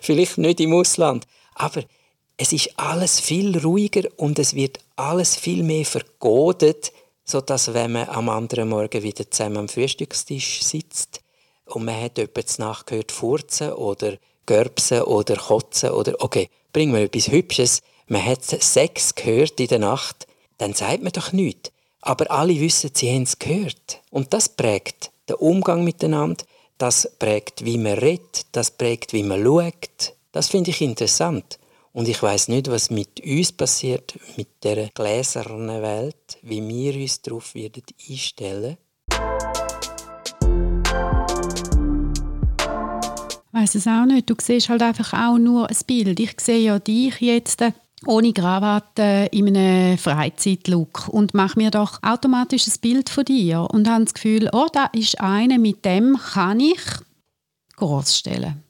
Vielleicht 0.00 0.38
nicht 0.38 0.60
im 0.60 0.74
Ausland, 0.74 1.26
aber 1.54 1.82
es 2.36 2.52
ist 2.52 2.78
alles 2.78 3.20
viel 3.20 3.56
ruhiger 3.58 4.08
und 4.16 4.38
es 4.38 4.54
wird 4.54 4.78
alles 4.96 5.36
viel 5.36 5.62
mehr 5.62 5.84
vergodet, 5.84 6.92
sodass 7.24 7.72
wenn 7.72 7.92
man 7.92 8.08
am 8.08 8.28
anderen 8.28 8.68
Morgen 8.68 9.02
wieder 9.02 9.30
zusammen 9.30 9.58
am 9.58 9.68
Frühstückstisch 9.68 10.62
sitzt 10.62 11.20
und 11.66 11.84
man 11.84 12.00
hat 12.00 12.18
jemanden 12.18 12.54
nachgehört 12.58 13.12
furzen 13.12 13.72
oder 13.72 14.18
Görbsen 14.46 15.02
oder 15.02 15.36
Kotzen 15.36 15.90
oder 15.90 16.14
okay, 16.20 16.48
bringen 16.72 16.94
wir 16.94 17.02
etwas 17.02 17.28
Hübsches. 17.28 17.80
Man 18.06 18.24
hat 18.24 18.44
Sex 18.44 19.14
gehört 19.14 19.60
in 19.60 19.68
der 19.68 19.78
Nacht, 19.78 20.26
dann 20.58 20.74
sagt 20.74 21.02
man 21.02 21.12
doch 21.12 21.32
nichts. 21.32 21.70
Aber 22.00 22.30
alle 22.30 22.58
wissen, 22.58 22.90
sie 22.92 23.10
haben 23.10 23.22
es 23.22 23.38
gehört. 23.38 24.00
Und 24.10 24.32
das 24.32 24.48
prägt 24.48 25.12
den 25.28 25.36
Umgang 25.36 25.84
miteinander, 25.84 26.44
das 26.78 27.08
prägt, 27.18 27.64
wie 27.64 27.78
man 27.78 27.98
redet, 27.98 28.46
das 28.52 28.72
prägt, 28.72 29.12
wie 29.12 29.22
man 29.22 29.44
schaut. 29.44 30.14
Das 30.32 30.48
finde 30.48 30.70
ich 30.70 30.80
interessant. 30.80 31.58
Und 31.92 32.08
ich 32.08 32.20
weiß 32.22 32.48
nicht, 32.48 32.70
was 32.70 32.90
mit 32.90 33.24
uns 33.24 33.52
passiert, 33.52 34.18
mit 34.36 34.64
der 34.64 34.88
gläsernen 34.94 35.82
Welt, 35.82 36.38
wie 36.42 36.66
wir 36.66 36.94
uns 36.94 37.20
darauf 37.20 37.54
werden 37.54 37.84
einstellen 38.08 38.78
weiß 43.62 43.76
es 43.76 43.86
auch 43.86 44.06
nicht. 44.06 44.28
Du 44.28 44.34
siehst 44.40 44.68
halt 44.68 44.82
einfach 44.82 45.12
auch 45.12 45.38
nur 45.38 45.68
ein 45.68 45.76
Bild. 45.86 46.18
Ich 46.18 46.34
sehe 46.40 46.60
ja 46.60 46.78
dich 46.78 47.20
jetzt 47.20 47.64
ohne 48.06 48.32
Krawatte 48.32 49.28
in 49.30 49.56
einem 49.56 49.98
Freizeitlook 49.98 51.08
und 51.08 51.34
mache 51.34 51.58
mir 51.58 51.70
doch 51.70 52.02
automatisch 52.02 52.66
ein 52.66 52.80
Bild 52.80 53.08
von 53.08 53.24
dir 53.24 53.68
und 53.70 53.88
habe 53.88 54.04
das 54.04 54.14
Gefühl, 54.14 54.48
oh, 54.52 54.66
da 54.72 54.86
ist 54.92 55.20
einer, 55.20 55.58
mit 55.58 55.84
dem 55.84 56.16
kann 56.16 56.58
ich 56.58 56.80
groß 57.76 58.18
stellen. 58.18 58.64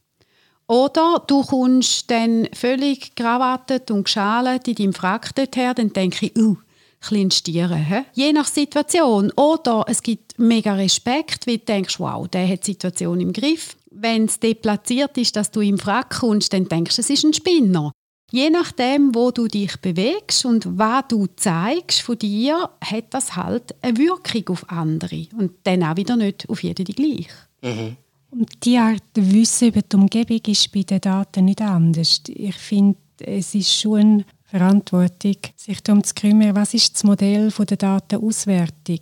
Oder 0.66 1.22
du 1.26 1.42
kommst 1.42 2.11
dann 2.11 2.49
völlig 2.52 3.14
krawattet 3.14 3.90
und 3.90 4.04
geschalt 4.04 4.68
in 4.68 4.75
deinem 4.75 4.92
Frack 4.92 5.32
her, 5.54 5.75
dann 5.75 5.92
denke 5.92 6.26
ich, 6.26 6.37
uh, 6.37 6.56
klein 7.00 7.30
stieren. 7.30 7.84
He? 7.84 8.02
Je 8.12 8.32
nach 8.32 8.46
Situation. 8.46 9.32
Oder 9.37 9.87
es 9.88 10.02
gibt 10.02 10.38
mega 10.38 10.75
Respekt, 10.75 11.46
weil 11.46 11.58
du 11.58 11.64
denkst, 11.64 11.99
wow, 11.99 12.28
der 12.28 12.46
hat 12.46 12.66
die 12.66 12.72
Situation 12.72 13.20
im 13.20 13.32
Griff 13.32 13.76
wenn 13.94 14.25
es 14.25 14.40
deplatziert 14.40 15.16
ist, 15.18 15.37
dass 15.37 15.50
du 15.50 15.61
im 15.61 15.78
Frack 15.78 16.20
kommst, 16.20 16.52
dann 16.52 16.68
denkst 16.68 16.96
du, 16.96 17.00
es 17.00 17.11
ist 17.11 17.25
ein 17.25 17.32
Spinner. 17.32 17.92
Je 18.30 18.49
nachdem, 18.49 19.14
wo 19.14 19.30
du 19.30 19.46
dich 19.46 19.76
bewegst 19.82 20.46
und 20.46 20.78
was 20.78 21.04
du 21.08 21.26
zeigst 21.37 22.00
von 22.00 22.18
dir, 22.18 22.70
hat 22.82 23.12
das 23.12 23.37
halt 23.37 23.75
eine 23.82 23.99
Wirkung 23.99 24.49
auf 24.49 24.70
andere. 24.70 25.26
Und 25.38 25.52
dann 25.64 25.82
auch 25.82 25.96
wieder 25.96 26.16
nicht 26.16 26.49
auf 26.49 26.62
jeden 26.62 26.84
die 26.87 26.94
gleich. 26.94 27.28
Mhm. 27.62 27.96
Und 28.30 28.64
die 28.64 28.78
Art 28.78 29.02
Wissen 29.14 29.68
über 29.68 29.82
die 29.82 29.96
Umgebung 29.96 30.40
ist 30.46 30.72
bei 30.72 30.82
den 30.82 31.02
Daten 31.02 31.44
nicht 31.44 31.61
anders. 31.61 32.22
Ich 32.26 32.54
finde, 32.54 32.96
es 33.18 33.54
ist 33.54 33.75
schon 33.75 34.25
Verantwortung, 34.44 35.37
sich 35.56 35.82
darum 35.82 36.02
zu 36.02 36.14
kümmern, 36.14 36.54
was 36.54 36.72
ist 36.72 36.94
das 36.94 37.04
Modell 37.04 37.50
der 37.50 37.76
Datenauswertung. 37.76 39.00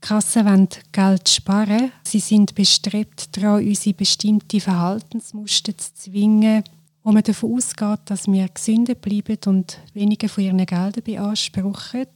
Kassen 0.00 0.46
wollen 0.46 0.68
Geld 0.92 1.28
sparen. 1.28 1.92
Sie 2.04 2.20
sind 2.20 2.54
bestrebt 2.54 3.36
daran, 3.36 3.64
unsere 3.64 3.94
bestimmte 3.94 4.60
Verhaltensmuster 4.60 5.76
zu 5.76 5.94
zwingen, 5.94 6.64
wo 7.02 7.12
man 7.12 7.22
davon 7.22 7.54
ausgeht, 7.54 8.00
dass 8.06 8.26
wir 8.26 8.48
gesünder 8.48 8.94
bleiben 8.94 9.38
und 9.46 9.78
weniger 9.94 10.28
von 10.28 10.44
ihren 10.44 10.64
Geldern 10.64 11.04
beanspruchen. 11.04 12.06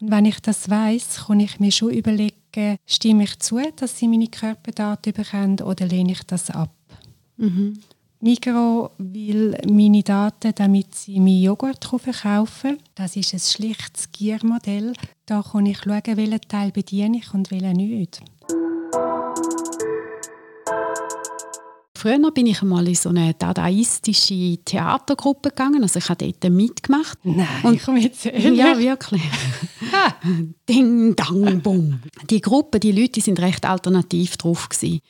Und 0.00 0.10
wenn 0.10 0.24
ich 0.24 0.40
das 0.40 0.68
weiß, 0.68 1.26
kann 1.26 1.40
ich 1.40 1.60
mir 1.60 1.72
schon 1.72 1.90
überlegen, 1.90 2.78
stimme 2.86 3.24
ich 3.24 3.38
zu, 3.38 3.60
dass 3.76 3.98
sie 3.98 4.08
meine 4.08 4.28
Körperdaten 4.28 5.12
bekommen 5.12 5.60
oder 5.60 5.86
lehne 5.86 6.12
ich 6.12 6.22
das 6.24 6.50
ab? 6.50 6.74
Mhm. 7.36 7.80
Migro 8.22 8.90
will 8.98 9.56
meine 9.66 10.02
Daten, 10.02 10.52
damit 10.54 10.94
sie 10.94 11.18
meinen 11.18 11.42
Joghurt 11.42 11.82
verkaufen 11.84 12.76
Das 12.94 13.16
ist 13.16 13.32
ein 13.32 13.40
schlichtes 13.40 14.12
Giermodell. 14.12 14.92
Da 15.24 15.42
kann 15.42 15.64
ich 15.64 15.78
schauen, 15.78 16.02
welchen 16.04 16.40
Teil 16.42 16.70
bediene 16.70 17.16
ich 17.16 17.32
und 17.32 17.50
welchen 17.50 17.72
nicht. 17.72 18.20
Früher 21.96 22.30
bin 22.30 22.46
ich 22.46 22.60
einmal 22.60 22.88
in 22.88 22.94
so 22.94 23.08
eine 23.08 23.32
dadaistische 23.32 24.58
Theatergruppe 24.66 25.48
gegangen. 25.48 25.82
Also 25.82 25.98
ich 25.98 26.08
habe 26.10 26.30
dort 26.30 26.52
mitgemacht. 26.52 27.18
Nein, 27.22 27.46
und, 27.62 27.82
komm 27.82 27.96
jetzt 27.96 28.26
Ja, 28.26 28.78
wirklich. 28.78 29.22
Ding, 30.68 31.16
dang, 31.16 31.60
bum. 31.62 32.00
Die 32.28 32.40
Gruppe, 32.42 32.80
die 32.80 32.92
Leute, 32.92 33.12
die 33.12 33.20
sind 33.22 33.40
recht 33.40 33.64
alternativ 33.64 34.36
drauf 34.36 34.68
gewesen. 34.68 35.00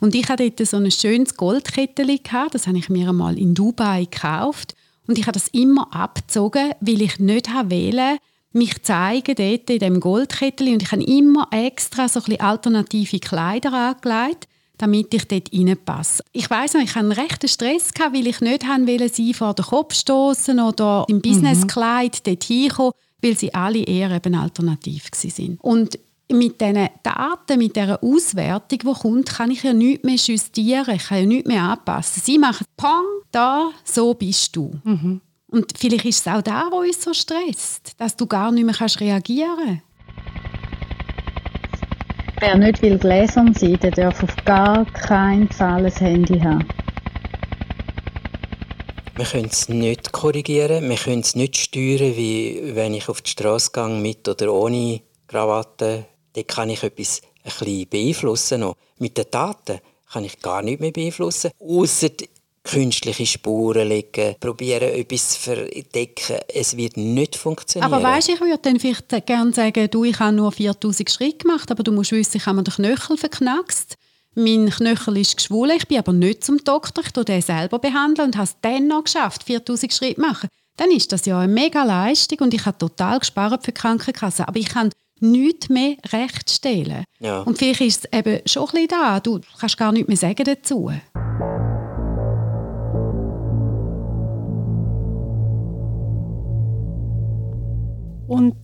Und 0.00 0.14
ich 0.14 0.28
hatte 0.28 0.50
dort 0.50 0.68
so 0.68 0.76
ein 0.76 0.90
schönes 0.90 1.36
Goldkettchen 1.36 2.22
gehabt. 2.22 2.54
Das 2.54 2.66
habe 2.66 2.78
ich 2.78 2.88
mir 2.88 3.08
einmal 3.08 3.38
in 3.38 3.54
Dubai 3.54 4.04
gekauft. 4.10 4.74
Und 5.06 5.18
ich 5.18 5.26
habe 5.26 5.32
das 5.32 5.48
immer 5.48 5.94
abgezogen, 5.94 6.72
weil 6.80 7.02
ich 7.02 7.18
nicht 7.18 7.48
wählen 7.70 8.18
mich 8.52 8.82
zeigen 8.82 9.36
dort 9.36 9.70
in 9.70 9.78
dem 9.78 10.00
Goldkettchen. 10.00 10.72
Und 10.72 10.82
ich 10.82 10.90
habe 10.90 11.04
immer 11.04 11.46
extra 11.52 12.08
so 12.08 12.20
ein 12.26 12.40
alternative 12.40 13.20
Kleider 13.20 13.72
angelegt 13.72 14.48
damit 14.80 15.12
ich 15.12 15.28
dort 15.28 15.52
reinpasse. 15.52 16.24
Ich 16.32 16.48
weiß 16.48 16.74
noch, 16.74 16.80
ich 16.80 16.94
hatte 16.94 17.00
einen 17.00 17.12
rechten 17.12 17.48
Stress, 17.48 17.92
gehabt, 17.92 18.14
weil 18.14 18.26
ich 18.26 18.40
nicht 18.40 18.66
wollte, 18.66 19.08
sie 19.10 19.34
vor 19.34 19.54
den 19.54 19.64
Kopf 19.66 19.94
stoßen 19.94 20.58
oder 20.58 21.04
im 21.08 21.20
Businesskleid 21.20 22.14
mhm. 22.14 22.30
dort 22.30 22.44
hinkommen, 22.44 22.92
weil 23.22 23.36
sie 23.36 23.52
alle 23.52 23.82
eher 23.82 24.10
eben 24.10 24.34
alternativ 24.34 25.10
waren. 25.12 25.58
Und 25.60 25.98
mit 26.32 26.60
diesen 26.60 26.88
Daten, 27.02 27.58
mit 27.58 27.76
dieser 27.76 28.02
Auswertung, 28.02 28.78
die 28.78 29.00
kommt, 29.00 29.28
kann 29.28 29.50
ich 29.50 29.62
ja 29.62 29.72
nichts 29.72 30.04
mehr 30.04 30.16
justieren, 30.16 30.96
ich 30.96 31.06
kann 31.06 31.18
ja 31.18 31.26
nichts 31.26 31.48
mehr 31.48 31.62
anpassen. 31.62 32.22
Sie 32.24 32.38
machen 32.38 32.66
Pong, 32.76 33.04
da, 33.30 33.70
so 33.84 34.14
bist 34.14 34.54
du. 34.56 34.72
Mhm. 34.84 35.20
Und 35.48 35.72
vielleicht 35.76 36.04
ist 36.04 36.26
es 36.26 36.32
auch 36.32 36.42
da, 36.42 36.68
wo 36.70 36.78
uns 36.78 37.02
so 37.02 37.12
stresst, 37.12 37.92
dass 37.98 38.16
du 38.16 38.26
gar 38.26 38.52
nicht 38.52 38.64
mehr 38.64 39.00
reagieren 39.00 39.82
kannst. 39.82 39.90
Wer 42.40 42.56
nicht 42.56 42.80
will 42.80 42.96
gläsern 42.96 43.52
sein, 43.54 43.78
der 43.82 43.90
darf 43.90 44.22
auf 44.22 44.34
gar 44.46 44.86
keinen 44.92 45.50
Fall 45.50 45.84
ein 45.84 45.92
Handy 45.92 46.40
haben. 46.40 46.66
Wir 49.16 49.26
können 49.26 49.50
es 49.50 49.68
nicht 49.68 50.12
korrigieren, 50.12 50.88
wir 50.88 50.96
können 50.96 51.20
es 51.20 51.34
nicht 51.34 51.58
steuern, 51.58 52.16
wie 52.16 52.74
wenn 52.74 52.94
ich 52.94 53.10
auf 53.10 53.20
die 53.20 53.30
Straße 53.32 53.72
gehe 53.72 53.88
mit 53.88 54.26
oder 54.26 54.54
ohne 54.54 55.02
Krawatte. 55.26 56.06
Da 56.34 56.42
kann 56.42 56.70
ich 56.70 56.82
etwas 56.82 57.22
ein 57.44 57.52
bisschen 57.52 57.88
beeinflussen. 57.88 58.60
Noch. 58.60 58.76
Mit 58.98 59.16
den 59.18 59.26
Daten 59.30 59.80
kann 60.12 60.24
ich 60.24 60.40
gar 60.40 60.62
nichts 60.62 60.80
mehr 60.80 60.92
beeinflussen, 60.92 61.50
außer 61.60 62.08
künstliche 62.62 63.26
Spuren 63.26 63.88
legen, 63.88 64.34
probieren 64.38 64.90
etwas 64.90 65.30
zu 65.30 65.40
verdecken. 65.40 66.36
Es 66.52 66.76
wird 66.76 66.96
nicht 66.96 67.36
funktionieren. 67.36 67.92
Aber 67.92 68.02
weißt, 68.02 68.28
ich 68.28 68.40
würde 68.40 68.58
dann 68.58 68.78
vielleicht 68.78 69.26
gerne 69.26 69.52
sagen, 69.52 69.88
du, 69.90 70.04
ich 70.04 70.18
habe 70.18 70.36
nur 70.36 70.52
4000 70.52 71.10
Schritte 71.10 71.38
gemacht, 71.38 71.70
aber 71.70 71.82
du 71.82 71.92
musst 71.92 72.12
wissen, 72.12 72.36
ich 72.36 72.46
habe 72.46 72.56
mir 72.56 72.64
den 72.64 72.74
Knöchel 72.74 73.16
verknackst. 73.16 73.96
Mein 74.34 74.70
Knöchel 74.70 75.16
ist 75.16 75.36
geschwollen, 75.36 75.76
ich 75.76 75.88
bin 75.88 75.98
aber 75.98 76.12
nicht 76.12 76.44
zum 76.44 76.62
Doktor, 76.62 77.02
ich 77.04 77.12
den 77.12 77.42
selber 77.42 77.78
behandeln 77.78 78.28
und 78.28 78.36
habe 78.36 78.44
es 78.44 78.56
dann 78.60 78.86
noch 78.86 79.04
geschafft, 79.04 79.42
4000 79.44 79.92
Schritte 79.92 80.14
zu 80.16 80.20
machen. 80.20 80.48
Dann 80.76 80.90
ist 80.92 81.10
das 81.12 81.26
ja 81.26 81.40
eine 81.40 81.52
mega 81.52 81.82
Leistung 81.82 82.38
und 82.40 82.54
ich 82.54 82.64
habe 82.64 82.78
total 82.78 83.18
gespart 83.18 83.64
für 83.64 83.72
die 83.72 83.80
Krankenkasse. 83.80 84.46
Aber 84.46 84.58
ich 84.58 84.68
kann 84.68 84.90
nichts 85.20 85.68
mehr 85.68 85.96
rechtstellen. 86.12 87.04
Ja. 87.18 87.40
Und 87.42 87.58
vielleicht 87.58 87.80
ist 87.80 88.04
es 88.04 88.18
eben 88.18 88.40
schon 88.46 88.64
ein 88.64 88.72
bisschen 88.72 88.88
da, 88.88 89.20
du 89.20 89.40
kannst 89.58 89.76
gar 89.76 89.92
nichts 89.92 90.08
mehr 90.08 90.16
sagen 90.16 90.44
dazu. 90.44 90.90
Und 98.26 98.54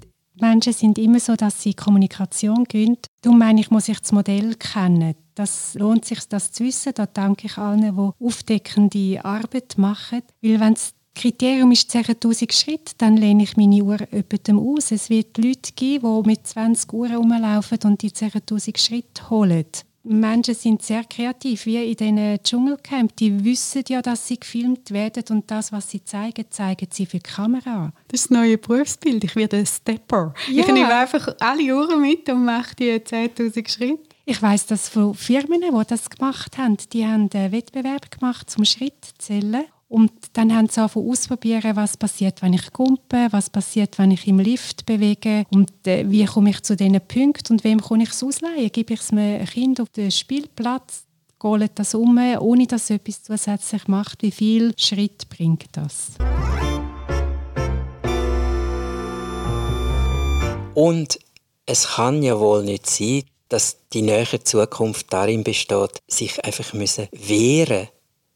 Menschen 0.41 0.73
sind 0.73 0.99
immer 0.99 1.19
so, 1.19 1.35
dass 1.35 1.63
sie 1.63 1.75
Kommunikation 1.75 2.65
gehen. 2.65 2.99
Darum 3.23 3.39
meine 3.39 3.61
ich, 3.61 3.71
muss 3.71 3.89
ich 3.89 3.99
das 3.99 4.13
Modell 4.13 4.55
kennen. 4.55 5.15
Das 5.35 5.75
lohnt 5.75 6.05
sich, 6.05 6.21
das 6.29 6.53
zu 6.53 6.65
wissen. 6.65 6.93
Da 6.95 7.07
danke 7.07 7.47
ich 7.47 7.59
allen, 7.59 7.81
die 7.81 8.25
aufdeckende 8.25 9.25
Arbeit 9.25 9.77
machen. 9.77 10.23
Weil 10.43 10.61
wenn 10.61 10.75
das 10.75 10.93
Kriterium 11.17 11.73
ist 11.73 11.91
10'000 11.91 12.53
Schritte, 12.53 12.93
dann 12.99 13.17
lehne 13.17 13.45
ich 13.45 13.57
meine 13.57 13.83
Uhr 13.83 13.97
jemandem 14.13 14.59
aus. 14.59 14.93
Es 14.93 15.09
wird 15.09 15.39
Leute 15.39 15.73
geben, 15.75 16.23
die 16.23 16.29
mit 16.29 16.47
20 16.47 16.93
Uhren 16.93 17.17
rumlaufen 17.17 17.79
und 17.85 18.03
die 18.03 18.11
10'000 18.11 18.79
Schritte 18.79 19.31
holen. 19.31 19.65
Menschen 20.05 20.55
sind 20.55 20.83
sehr 20.83 21.05
kreativ, 21.05 21.65
wie 21.65 21.91
in 21.91 21.97
diesen 21.97 22.43
Dschungelcamp. 22.43 23.17
Die 23.17 23.43
wissen 23.43 23.83
ja, 23.89 24.03
dass 24.03 24.29
sie 24.29 24.39
gefilmt 24.39 24.91
werden 24.91 25.25
und 25.31 25.51
das, 25.51 25.73
was 25.73 25.91
sie 25.91 26.05
zeigen, 26.05 26.45
zeigen 26.51 26.87
sie 26.93 27.07
für 27.07 27.17
die 27.17 27.23
Kamera. 27.23 27.93
Das 28.09 28.21
ist 28.21 28.31
das 28.31 28.39
neue 28.39 28.59
Berufsbild. 28.59 29.25
Ich 29.25 29.35
werde 29.35 29.57
ein 29.57 29.67
Stepper. 29.67 30.35
Ja. 30.49 30.61
Ich 30.61 30.67
nehme 30.69 30.95
einfach 30.95 31.35
alle 31.41 31.75
Uhren 31.75 32.03
mit 32.03 32.29
und 32.29 32.45
mache 32.45 32.77
die 32.77 32.93
10'000 32.93 33.69
Schritte. 33.69 34.03
Ich 34.27 34.41
weiß, 34.43 34.67
dass 34.67 34.91
von 34.91 35.15
Firmen, 35.15 35.63
die 35.63 35.87
das 35.89 36.11
gemacht 36.11 36.59
haben, 36.59 36.77
die 36.93 37.07
haben 37.07 37.31
einen 37.33 37.53
Wettbewerb 37.53 38.11
gemacht 38.11 38.51
zum 38.51 38.65
Schrittzählen 38.65 39.65
und 39.89 40.11
dann 40.33 40.55
haben 40.55 40.69
sie 40.69 40.81
angefangen 40.81 41.11
ausprobieren, 41.11 41.77
was 41.77 41.97
passiert, 41.97 42.43
wenn 42.43 42.55
ich 42.55 42.73
kumpe, 42.73 43.29
was 43.31 43.51
passiert, 43.51 43.99
wenn 43.99 44.11
ich 44.11 44.27
im 44.27 44.41
Lift 44.41 44.85
bewege 44.85 45.45
und 45.51 45.71
äh, 45.87 46.11
wie 46.11 46.25
komme 46.25 46.51
ich 46.51 46.63
zu 46.63 46.77
diesen 46.77 47.01
Punkten 47.01 47.55
und 47.55 47.65
wem 47.65 47.81
kann 47.81 48.01
ich 48.01 48.11
es 48.11 48.23
ausleihen? 48.23 48.71
Gebe 48.73 48.95
ich 48.95 49.01
es 49.01 49.13
einem 49.13 49.47
Kind 49.47 49.81
auf 49.81 49.89
den 49.91 50.11
Spielplatz? 50.11 51.05
Geht 51.39 51.71
das 51.77 51.95
um, 51.95 52.19
ohne 52.41 52.67
dass 52.67 52.91
etwas 52.91 53.23
zusätzlich 53.23 53.87
macht? 53.87 54.23
Wie 54.23 54.31
viel 54.31 54.75
Schritt 54.77 55.29
bringt 55.29 55.67
das? 55.73 56.13
Und 60.75 61.19
es 61.67 61.89
kann 61.89 62.23
ja 62.23 62.41
wohl 62.41 62.65
nicht 62.65 62.87
sein, 62.87 63.23
dass 63.49 63.77
die 63.93 64.03
nähere 64.03 64.43
Zukunft 64.43 65.13
darin 65.13 65.45
besteht, 65.45 66.03
sich 66.09 66.45
einfach 66.45 66.73
müssen 66.73 67.07
wehren 67.13 67.89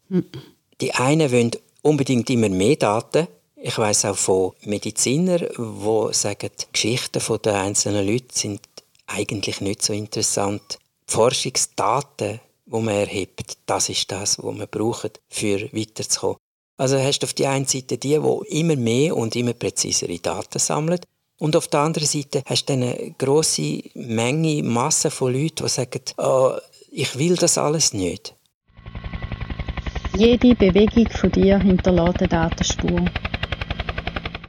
müssen. 0.08 0.49
Die 0.80 0.94
einen 0.94 1.30
wollen 1.30 1.50
unbedingt 1.82 2.30
immer 2.30 2.48
mehr 2.48 2.76
Daten. 2.76 3.28
Ich 3.56 3.76
weiß 3.76 4.06
auch 4.06 4.16
von 4.16 4.52
Medizinern, 4.64 5.46
die 5.56 6.14
sagen, 6.14 6.50
die 6.58 6.72
Geschichten 6.72 7.20
der 7.44 7.60
einzelnen 7.60 8.06
Leute 8.06 8.26
sind 8.32 8.60
eigentlich 9.06 9.60
nicht 9.60 9.82
so 9.82 9.92
interessant. 9.92 10.78
Die 11.08 11.12
Forschungsdaten, 11.12 12.40
die 12.66 12.70
man 12.70 12.94
erhebt, 12.94 13.58
das 13.66 13.88
ist 13.90 14.10
das, 14.10 14.38
was 14.38 14.54
man 14.54 14.68
braucht, 14.70 15.20
für 15.28 15.70
weiterzukommen. 15.72 16.38
Also 16.78 16.98
hast 16.98 17.18
du 17.18 17.26
auf 17.26 17.34
der 17.34 17.50
einen 17.50 17.66
Seite 17.66 17.98
die, 17.98 18.18
die 18.18 18.58
immer 18.58 18.76
mehr 18.76 19.14
und 19.14 19.36
immer 19.36 19.52
präzisere 19.52 20.18
Daten 20.18 20.58
sammeln. 20.58 21.00
Und 21.38 21.56
auf 21.56 21.68
der 21.68 21.80
anderen 21.80 22.08
Seite 22.08 22.42
hast 22.46 22.66
du 22.66 22.72
eine 22.72 23.14
grosse 23.18 23.82
Menge, 23.94 24.62
Masse 24.62 25.10
von 25.10 25.34
Leuten, 25.34 25.64
die 25.64 25.68
sagen, 25.68 26.02
oh, 26.16 26.52
ich 26.90 27.18
will 27.18 27.36
das 27.36 27.58
alles 27.58 27.92
nicht. 27.92 28.34
Jede 30.16 30.54
Bewegung 30.56 31.08
von 31.08 31.30
dir 31.30 31.58
hinterlässt 31.58 32.18
eine 32.18 32.28
Datenspur. 32.28 33.04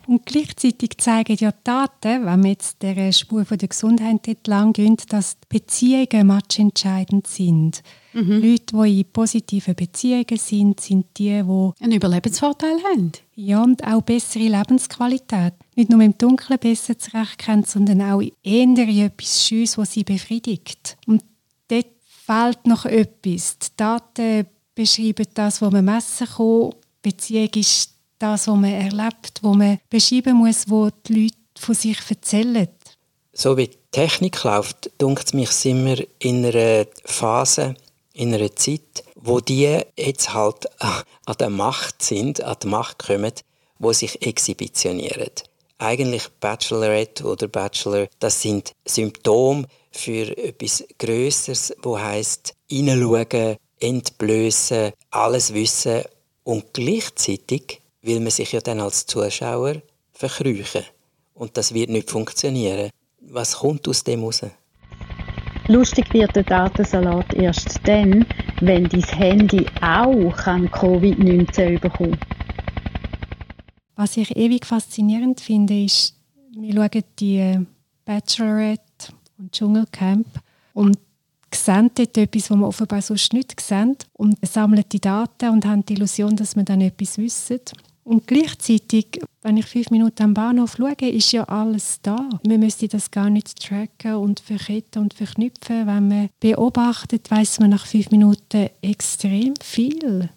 Und 0.07 0.25
gleichzeitig 0.25 0.97
zeigen 0.97 1.37
ja 1.39 1.51
die 1.51 1.63
Daten, 1.63 2.25
wenn 2.25 2.43
wir 2.43 2.51
jetzt 2.51 2.81
der 2.81 3.11
Spur 3.13 3.45
von 3.45 3.57
der 3.57 3.69
Gesundheit 3.69 4.27
entlang 4.27 4.73
gehen, 4.73 4.97
dass 5.07 5.37
Beziehungen 5.47 6.27
matchentscheidend 6.27 7.27
sind. 7.27 7.83
Mhm. 8.11 8.41
Leute, 8.41 8.75
die 8.75 8.99
in 9.01 9.11
positiven 9.13 9.75
Beziehungen 9.75 10.37
sind, 10.37 10.81
sind 10.81 11.05
die, 11.17 11.41
die 11.41 11.71
einen 11.79 11.91
Überlebensvorteil 11.93 12.77
haben. 12.91 13.11
Ja, 13.35 13.63
und 13.63 13.85
auch 13.85 14.01
bessere 14.01 14.49
Lebensqualität. 14.49 15.53
Nicht 15.75 15.91
nur 15.91 16.01
im 16.01 16.17
Dunkeln 16.17 16.59
besser 16.59 16.97
zurechtkommen, 16.97 17.63
sondern 17.63 18.01
auch 18.01 18.21
eher 18.21 18.63
in 18.63 18.75
etwas 18.77 19.45
Schönes, 19.47 19.77
was 19.77 19.93
sie 19.93 20.03
befriedigt. 20.03 20.97
Und 21.07 21.23
dort 21.69 21.87
fehlt 22.03 22.67
noch 22.67 22.85
etwas. 22.85 23.59
Die 23.59 23.77
Daten 23.77 24.47
beschreiben 24.81 25.27
das, 25.35 25.61
was 25.61 25.71
man 25.71 25.85
messen 25.85 26.27
kann. 26.27 26.73
Beziehung 27.03 27.49
ist 27.55 27.91
das, 28.17 28.47
was 28.47 28.55
man 28.55 28.73
erlebt, 28.73 29.39
wo 29.41 29.53
man 29.53 29.79
beschreiben 29.89 30.37
muss, 30.37 30.69
wo 30.69 30.89
die 31.07 31.23
Leute 31.23 31.35
von 31.59 31.75
sich 31.75 31.99
erzählen. 32.09 32.67
So 33.33 33.57
wie 33.57 33.67
die 33.67 33.77
Technik 33.91 34.43
läuft, 34.43 34.89
dunkt 34.97 35.27
es 35.27 35.33
mich, 35.33 35.51
sind 35.51 35.85
wir 35.85 36.07
in 36.19 36.45
einer 36.45 36.87
Phase, 37.05 37.75
in 38.13 38.33
einer 38.33 38.55
Zeit, 38.55 39.03
wo 39.15 39.39
die 39.39 39.79
jetzt 39.95 40.33
halt 40.33 40.67
an 40.81 41.35
der 41.39 41.49
Macht 41.49 42.01
sind, 42.01 42.43
an 42.43 42.57
die 42.61 42.67
Macht 42.67 43.05
kommen, 43.05 43.33
wo 43.77 43.93
sich 43.93 44.25
exhibitionieren. 44.25 45.31
Eigentlich 45.77 46.27
Bachelorette 46.39 47.23
oder 47.25 47.47
Bachelor, 47.47 48.07
das 48.19 48.41
sind 48.41 48.73
Symptome 48.85 49.65
für 49.91 50.35
etwas 50.37 50.83
Größeres, 50.99 51.73
wo 51.81 51.99
heißt 51.99 52.53
hineinschauen, 52.67 53.57
entblößen, 53.81 54.91
alles 55.09 55.53
wissen 55.53 56.03
und 56.43 56.73
gleichzeitig 56.73 57.81
will 58.01 58.19
man 58.19 58.31
sich 58.31 58.51
ja 58.51 58.61
dann 58.61 58.79
als 58.79 59.05
Zuschauer 59.05 59.81
verkrüchen. 60.13 60.83
Und 61.33 61.57
das 61.57 61.73
wird 61.73 61.89
nicht 61.89 62.09
funktionieren. 62.09 62.89
Was 63.19 63.57
kommt 63.57 63.87
aus 63.87 64.03
dem 64.03 64.19
heraus? 64.19 64.41
Lustig 65.67 66.11
wird 66.13 66.35
der 66.35 66.43
Datensalat 66.43 67.33
erst 67.33 67.79
dann, 67.85 68.25
wenn 68.61 68.89
dein 68.89 69.03
Handy 69.03 69.65
auch 69.81 70.35
Covid-19 70.35 71.79
bekommen 71.79 72.19
Was 73.95 74.17
ich 74.17 74.35
ewig 74.35 74.65
faszinierend 74.65 75.39
finde, 75.39 75.83
ist, 75.83 76.15
wir 76.51 76.73
schauen 76.73 77.03
die 77.19 77.65
Bachelorette 78.05 79.13
und 79.37 79.51
Dschungelcamp 79.51 80.27
und 80.73 80.97
sehen 81.55 81.91
dort 81.95 82.17
etwas, 82.17 82.49
was 82.49 82.57
wir 82.57 82.67
offenbar 82.67 83.01
sonst 83.01 83.33
nicht 83.33 83.59
sehen 83.59 83.97
und 84.13 84.37
sammeln 84.45 84.83
die 84.91 84.99
Daten 85.01 85.49
und 85.49 85.65
haben 85.65 85.85
die 85.85 85.93
Illusion, 85.93 86.35
dass 86.35 86.55
wir 86.55 86.63
dann 86.63 86.81
etwas 86.81 87.17
wissen. 87.17 87.59
Und 88.03 88.25
gleichzeitig, 88.25 89.21
wenn 89.43 89.57
ich 89.57 89.65
fünf 89.65 89.91
Minuten 89.91 90.23
am 90.23 90.33
Bahnhof 90.33 90.75
schaue, 90.77 91.09
ist 91.09 91.31
ja 91.31 91.43
alles 91.43 91.99
da. 92.01 92.29
Man 92.45 92.59
müsste 92.59 92.87
das 92.87 93.11
gar 93.11 93.29
nicht 93.29 93.59
tracken 93.59 94.15
und 94.15 94.39
verketten 94.39 95.03
und 95.03 95.13
verknüpfen. 95.13 95.87
Wenn 95.87 96.07
man 96.07 96.29
beobachtet, 96.39 97.29
weiß 97.29 97.59
man 97.59 97.69
nach 97.69 97.85
fünf 97.85 98.09
Minuten 98.09 98.69
extrem 98.81 99.53
viel. 99.61 100.29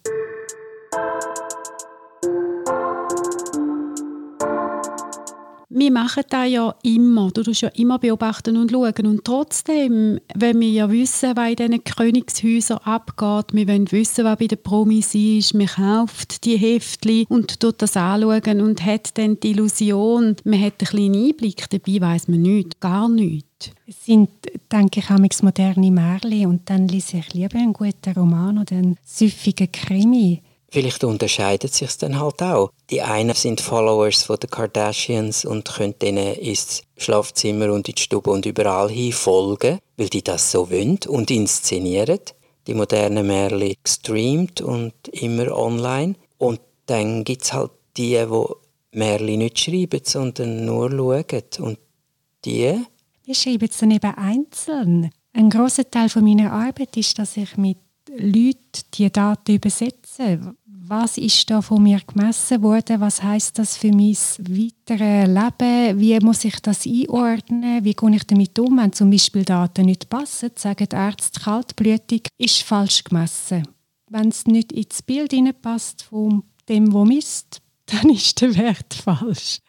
Wir 5.75 5.91
machen 5.91 6.23
das 6.29 6.51
ja 6.51 6.75
immer. 6.83 7.31
Du 7.33 7.43
tust 7.43 7.63
ja 7.63 7.69
immer 7.71 7.99
beobachten 7.99 8.57
und 8.57 8.71
schauen. 8.71 9.07
Und 9.07 9.25
trotzdem, 9.25 10.21
wenn 10.35 10.61
wir 10.61 10.69
ja 10.69 10.91
wissen, 10.91 11.37
was 11.37 11.51
in 11.51 11.57
diesen 11.57 11.85
Königshäusern 11.85 12.79
abgeht, 12.79 13.53
wir 13.53 13.69
wollen 13.69 13.91
wissen, 13.91 14.25
was 14.25 14.39
bei 14.39 14.47
den 14.47 14.63
Promis 14.63 15.15
ist, 15.15 15.55
man 15.55 15.67
kauft 15.67 16.45
die 16.45 16.57
Heftchen 16.57 17.27
und 17.29 17.59
tut 17.59 17.83
das 17.83 17.97
anschauen 17.97 18.61
und 18.61 18.85
hat 18.85 19.19
dann 19.19 19.41
die 19.41 19.51
Illusion, 19.51 20.37
man 20.45 20.61
hat 20.61 20.75
einen 20.81 20.89
kleinen 20.89 21.27
Einblick, 21.27 21.69
dabei 21.69 22.01
weiß 22.01 22.29
man 22.29 22.43
nichts, 22.43 22.79
gar 22.79 23.09
nichts. 23.09 23.71
Es 23.87 24.05
sind, 24.05 24.31
denke 24.71 25.01
ich, 25.01 25.11
auch 25.11 25.43
moderne 25.43 25.91
Märchen 25.91 26.47
und 26.47 26.71
dann 26.71 26.87
lese 26.87 27.19
ich 27.19 27.35
lieber 27.35 27.59
einen 27.59 27.73
guten 27.73 28.13
Roman 28.15 28.59
oder 28.59 28.77
einen 28.77 28.97
süffigen 29.05 29.73
Krimi. 29.73 30.43
Vielleicht 30.75 31.05
unterscheidet 31.05 31.73
sich 31.73 31.97
dann 31.99 32.19
halt 32.19 32.43
auch. 32.43 32.73
Die 32.91 33.01
einen 33.01 33.37
sind 33.37 33.61
Followers 33.61 34.25
von 34.25 34.39
den 34.41 34.51
Kardashians 34.51 35.45
und 35.45 35.73
können 35.73 35.97
denen 36.03 36.35
ins 36.35 36.83
Schlafzimmer 36.97 37.73
und 37.73 37.89
in 37.89 37.95
die 37.95 38.03
Stube 38.03 38.33
und 38.33 38.45
überall 38.45 38.91
hin 38.91 39.13
folgen, 39.13 39.79
weil 39.97 40.09
die 40.09 40.25
das 40.25 40.51
so 40.51 40.73
wollen 40.73 40.99
und 41.07 41.31
inszenieren. 41.31 42.19
Die 42.67 42.75
modernen 42.75 43.25
Märchen 43.25 43.75
gestreamt 43.85 44.63
und 44.63 44.95
immer 45.13 45.57
online. 45.57 46.17
Und 46.39 46.59
dann 46.87 47.23
gibt 47.23 47.43
es 47.43 47.53
halt 47.53 47.71
die, 47.97 48.19
die 48.19 48.99
Märchen 48.99 49.39
nicht 49.39 49.61
schreiben, 49.61 50.01
sondern 50.03 50.65
nur 50.65 50.91
schauen. 50.91 51.45
Und 51.61 51.79
die? 52.45 52.81
Wir 53.25 53.35
schreiben 53.37 53.69
es 53.71 53.79
dann 53.79 53.93
eben 53.93 54.13
einzeln. 54.17 55.13
Ein 55.35 55.51
großer 55.51 55.89
Teil 55.89 56.11
meiner 56.17 56.51
Arbeit 56.51 56.97
ist, 56.97 57.17
dass 57.17 57.37
ich 57.37 57.57
mit 57.57 57.79
Leuten 58.11 58.83
die 58.95 59.11
Daten 59.11 59.55
übersetze 59.55 60.55
was 60.87 61.17
ist 61.19 61.49
da 61.51 61.63
von 61.63 61.83
mir 61.83 62.01
gemessen 62.07 62.63
worden, 62.63 63.01
was 63.01 63.23
heißt 63.23 63.59
das 63.59 63.77
für 63.77 63.89
mein 63.89 64.17
weiteres 64.39 65.29
Leben, 65.29 66.01
wie 66.01 66.19
muss 66.21 66.45
ich 66.45 66.61
das 66.61 66.87
einordnen, 66.87 67.85
wie 67.85 67.95
gehe 67.95 68.15
ich 68.15 68.25
damit 68.25 68.59
um, 68.59 68.77
wenn 68.77 68.93
zum 68.93 69.11
Beispiel 69.11 69.45
Daten 69.45 69.87
nicht 69.87 70.11
passen, 70.11 70.51
sagen 70.57 70.89
die 70.91 70.97
Ärzte, 70.97 71.41
kaltblütig 71.41 72.29
ist 72.39 72.63
falsch 72.63 73.05
gemessen. 73.05 73.67
Wenn 74.11 74.29
es 74.29 74.47
nicht 74.47 74.73
ins 74.73 75.03
Bild 75.03 75.33
passt 75.63 76.03
von 76.03 76.43
dem, 76.69 76.93
wo 76.93 77.05
misst, 77.05 77.63
dann 77.87 78.11
ist 78.11 78.41
der 78.41 78.55
Wert 78.57 78.95
falsch. 78.95 79.61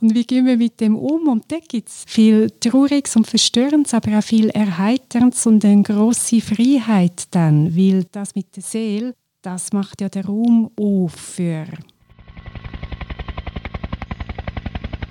Und 0.00 0.14
wie 0.14 0.24
gehen 0.24 0.46
wir 0.46 0.56
mit 0.56 0.80
dem 0.80 0.96
um? 0.96 1.28
Und 1.28 1.52
da 1.52 1.58
gibt 1.58 1.88
es 1.88 2.04
viel 2.06 2.48
Trauriges 2.48 3.16
und 3.16 3.26
Verstörendes, 3.26 3.92
aber 3.92 4.18
auch 4.18 4.22
viel 4.22 4.48
Erheiterndes 4.48 5.46
und 5.46 5.62
eine 5.64 5.82
grosse 5.82 6.40
Freiheit 6.40 7.24
dann, 7.32 7.76
weil 7.76 8.04
das 8.04 8.34
mit 8.34 8.56
der 8.56 8.62
Seele 8.62 9.14
das 9.42 9.72
macht 9.72 10.00
ja 10.00 10.08
den 10.08 10.24
Raum 10.24 10.70
auf 10.78 11.12
für 11.12 11.66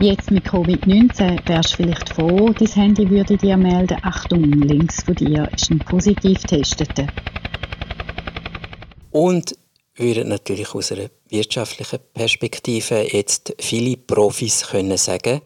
Jetzt 0.01 0.31
mit 0.31 0.45
Covid-19 0.45 1.45
wärst 1.45 1.73
du 1.73 1.75
vielleicht 1.77 2.09
froh, 2.09 2.53
dein 2.57 2.67
Handy 2.69 3.09
würde 3.09 3.35
dir 3.35 3.57
melden, 3.57 3.97
Achtung, 4.03 4.43
links 4.43 5.03
von 5.03 5.13
dir 5.15 5.49
ist 5.53 5.69
ein 5.71 5.79
positiv 5.79 6.41
Testeter. 6.43 7.07
Und 9.11 9.57
würden 9.95 10.29
natürlich 10.29 10.73
aus 10.73 10.93
einer 10.93 11.09
wirtschaftlichen 11.27 11.99
Perspektive 12.13 13.07
jetzt 13.11 13.53
viele 13.59 13.97
Profis 13.97 14.67
können 14.67 14.95
sagen, 14.95 15.41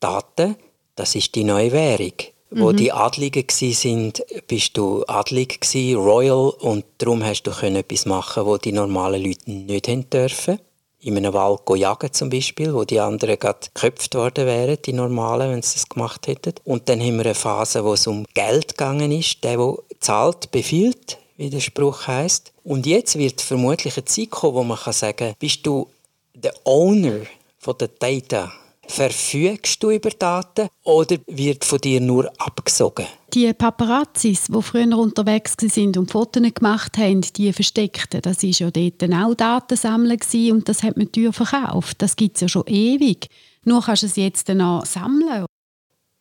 Daten, 0.00 0.56
das 0.96 1.14
ist 1.14 1.32
die 1.36 1.44
neue 1.44 1.70
Währung. 1.70 2.31
Wo 2.54 2.72
mhm. 2.72 2.76
die 2.76 2.92
Adligen 2.92 3.46
sind, 3.48 4.22
bist 4.46 4.76
du 4.76 5.04
adlig 5.06 5.60
gewesen, 5.60 5.96
royal 5.96 6.50
und 6.50 6.84
darum 6.98 7.24
hast 7.24 7.44
du 7.44 7.50
können 7.50 7.76
etwas 7.76 8.04
machen, 8.04 8.44
wo 8.44 8.58
die 8.58 8.72
normalen 8.72 9.22
Leute 9.22 9.50
nicht 9.50 9.88
haben 9.88 10.10
dürfen. 10.10 10.58
In 11.00 11.16
einem 11.16 11.32
Wald 11.32 11.62
jagen 11.74 12.12
zum 12.12 12.30
Beispiel, 12.30 12.74
wo 12.74 12.84
die 12.84 13.00
anderen 13.00 13.38
gerade 13.38 13.58
geköpft 13.74 14.14
worden 14.14 14.46
wären, 14.46 14.76
die 14.84 14.92
normalen, 14.92 15.50
wenn 15.50 15.62
sie 15.62 15.74
das 15.74 15.88
gemacht 15.88 16.28
hätten. 16.28 16.54
Und 16.64 16.88
dann 16.88 17.00
haben 17.00 17.16
wir 17.16 17.24
eine 17.24 17.34
Phase, 17.34 17.84
wo 17.84 17.94
es 17.94 18.06
um 18.06 18.24
Geld 18.34 18.68
gegangen 18.68 19.10
ist. 19.10 19.42
Der, 19.42 19.56
der 19.56 19.74
zahlt, 19.98 20.50
befiehlt, 20.52 21.18
wie 21.38 21.50
der 21.50 21.60
Spruch 21.60 22.06
heißt. 22.06 22.52
Und 22.62 22.86
jetzt 22.86 23.18
wird 23.18 23.40
vermutlich 23.40 23.96
eine 23.96 24.04
Zeit 24.04 24.30
kommen, 24.30 24.54
wo 24.54 24.62
man 24.62 24.78
kann 24.78 24.92
sagen, 24.92 25.34
bist 25.40 25.66
du 25.66 25.88
der 26.34 26.54
Owner 26.64 27.22
von 27.58 27.76
der 27.78 27.88
Data 27.88 28.52
Verfügst 28.86 29.82
du 29.82 29.90
über 29.90 30.10
Daten 30.10 30.68
oder 30.84 31.16
wird 31.26 31.64
von 31.64 31.78
dir 31.78 32.00
nur 32.00 32.30
abgesogen? 32.38 33.06
Die 33.32 33.52
Paparazzis, 33.52 34.48
die 34.48 34.62
früher 34.62 34.98
unterwegs 34.98 35.54
sind 35.58 35.96
und 35.96 36.10
Fotos 36.10 36.42
gemacht 36.54 36.98
haben, 36.98 37.22
die 37.22 37.52
versteckten, 37.52 38.20
das 38.20 38.42
war 38.42 38.50
ja 38.50 38.70
dort 38.70 39.14
auch 39.14 39.34
Datensammeln 39.34 40.18
und 40.50 40.68
das 40.68 40.82
hat 40.82 40.96
man 40.96 41.10
teuer 41.10 41.32
verkauft. 41.32 42.02
Das 42.02 42.16
gibt 42.16 42.36
es 42.36 42.42
ja 42.42 42.48
schon 42.48 42.66
ewig. 42.66 43.28
Nur 43.64 43.82
kannst 43.82 44.02
du 44.02 44.06
es 44.06 44.16
jetzt 44.16 44.48
noch 44.48 44.84
sammeln. 44.84 45.46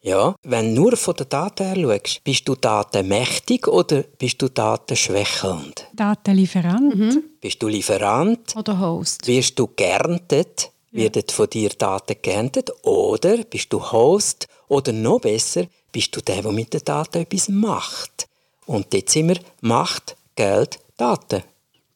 Ja, 0.04 0.36
wenn 0.44 0.74
du 0.74 0.82
nur 0.82 0.98
von 0.98 1.16
den 1.16 1.30
Daten 1.30 1.64
her 1.64 1.76
schaust, 1.76 2.24
bist 2.24 2.48
du 2.48 2.56
datenmächtig 2.56 3.68
oder 3.68 4.02
bist 4.02 4.42
du 4.42 4.50
datenschwächelnd? 4.50 5.88
Datenlieferant. 5.94 6.96
Mhm. 6.96 7.24
Bist 7.40 7.62
du 7.62 7.68
Lieferant? 7.68 8.56
Oder 8.56 8.80
Host? 8.80 9.28
Wirst 9.28 9.60
du 9.60 9.68
geerntet? 9.68 10.72
Werden 10.94 11.24
von 11.32 11.50
dir 11.50 11.70
Daten 11.70 12.18
geerntet 12.22 12.70
oder 12.84 13.46
bist 13.46 13.72
du 13.72 13.82
Host 13.94 14.50
oder 14.68 14.92
noch 14.92 15.22
besser, 15.22 15.68
bist 15.90 16.14
du 16.14 16.20
der, 16.20 16.42
der 16.42 16.52
mit 16.52 16.74
den 16.74 16.84
Daten 16.84 17.20
etwas 17.20 17.48
macht. 17.48 18.28
Und 18.66 18.94
dort 18.94 19.10
sind 19.10 19.30
wir 19.30 19.40
Macht, 19.62 20.18
Geld, 20.36 20.80
Daten. 20.98 21.44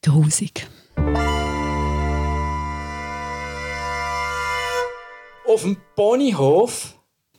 Grusig. 0.02 0.66
Auf 5.46 5.62
dem 5.62 5.76
Ponyhof 5.98 6.96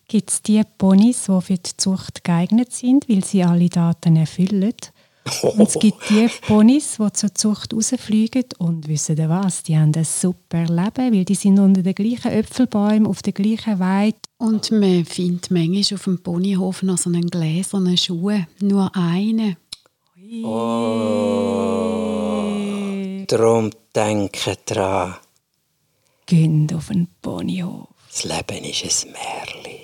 gibt 0.08 0.30
es 0.30 0.42
die 0.42 0.62
Ponys, 0.76 1.24
die 1.24 1.40
für 1.40 1.58
die 1.58 1.76
Zucht 1.78 2.22
geeignet 2.22 2.72
sind, 2.72 3.08
weil 3.08 3.24
sie 3.24 3.42
alle 3.42 3.70
Daten 3.70 4.16
erfüllen. 4.16 4.74
Und 5.42 5.68
es 5.68 5.74
gibt 5.78 6.08
die 6.08 6.28
Ponys, 6.46 6.98
die 6.98 7.12
zur 7.12 7.34
Zucht 7.34 7.74
rausfliegen 7.74 8.44
und 8.58 8.86
wissen 8.88 9.18
was, 9.28 9.62
die 9.64 9.76
haben 9.76 9.92
ein 9.94 10.04
super 10.04 10.64
Leben, 10.64 11.12
weil 11.12 11.24
die 11.24 11.34
sind 11.34 11.58
unter 11.58 11.82
den 11.82 11.94
gleichen 11.94 12.30
Äpfelbäumen, 12.30 13.06
auf 13.06 13.22
der 13.22 13.32
gleichen 13.32 13.78
Weide. 13.78 14.18
Und 14.38 14.70
man 14.70 15.04
findet 15.04 15.50
manchmal 15.50 15.96
auf 15.98 16.04
dem 16.04 16.22
Ponyhof 16.22 16.82
noch 16.82 16.98
so 16.98 17.10
einen 17.10 17.26
gläsernen 17.28 17.96
Schuh, 17.96 18.32
nur 18.60 18.94
einen. 18.94 19.56
Oh, 20.44 20.56
darum 23.26 23.70
denke 23.94 24.56
dran. 24.64 25.14
Gehen 26.26 26.68
auf 26.74 26.88
den 26.88 27.08
Ponyhof. 27.22 27.88
Das 28.10 28.24
Leben 28.24 28.64
ist 28.64 29.06
ein 29.06 29.12
Märchen. 29.12 29.75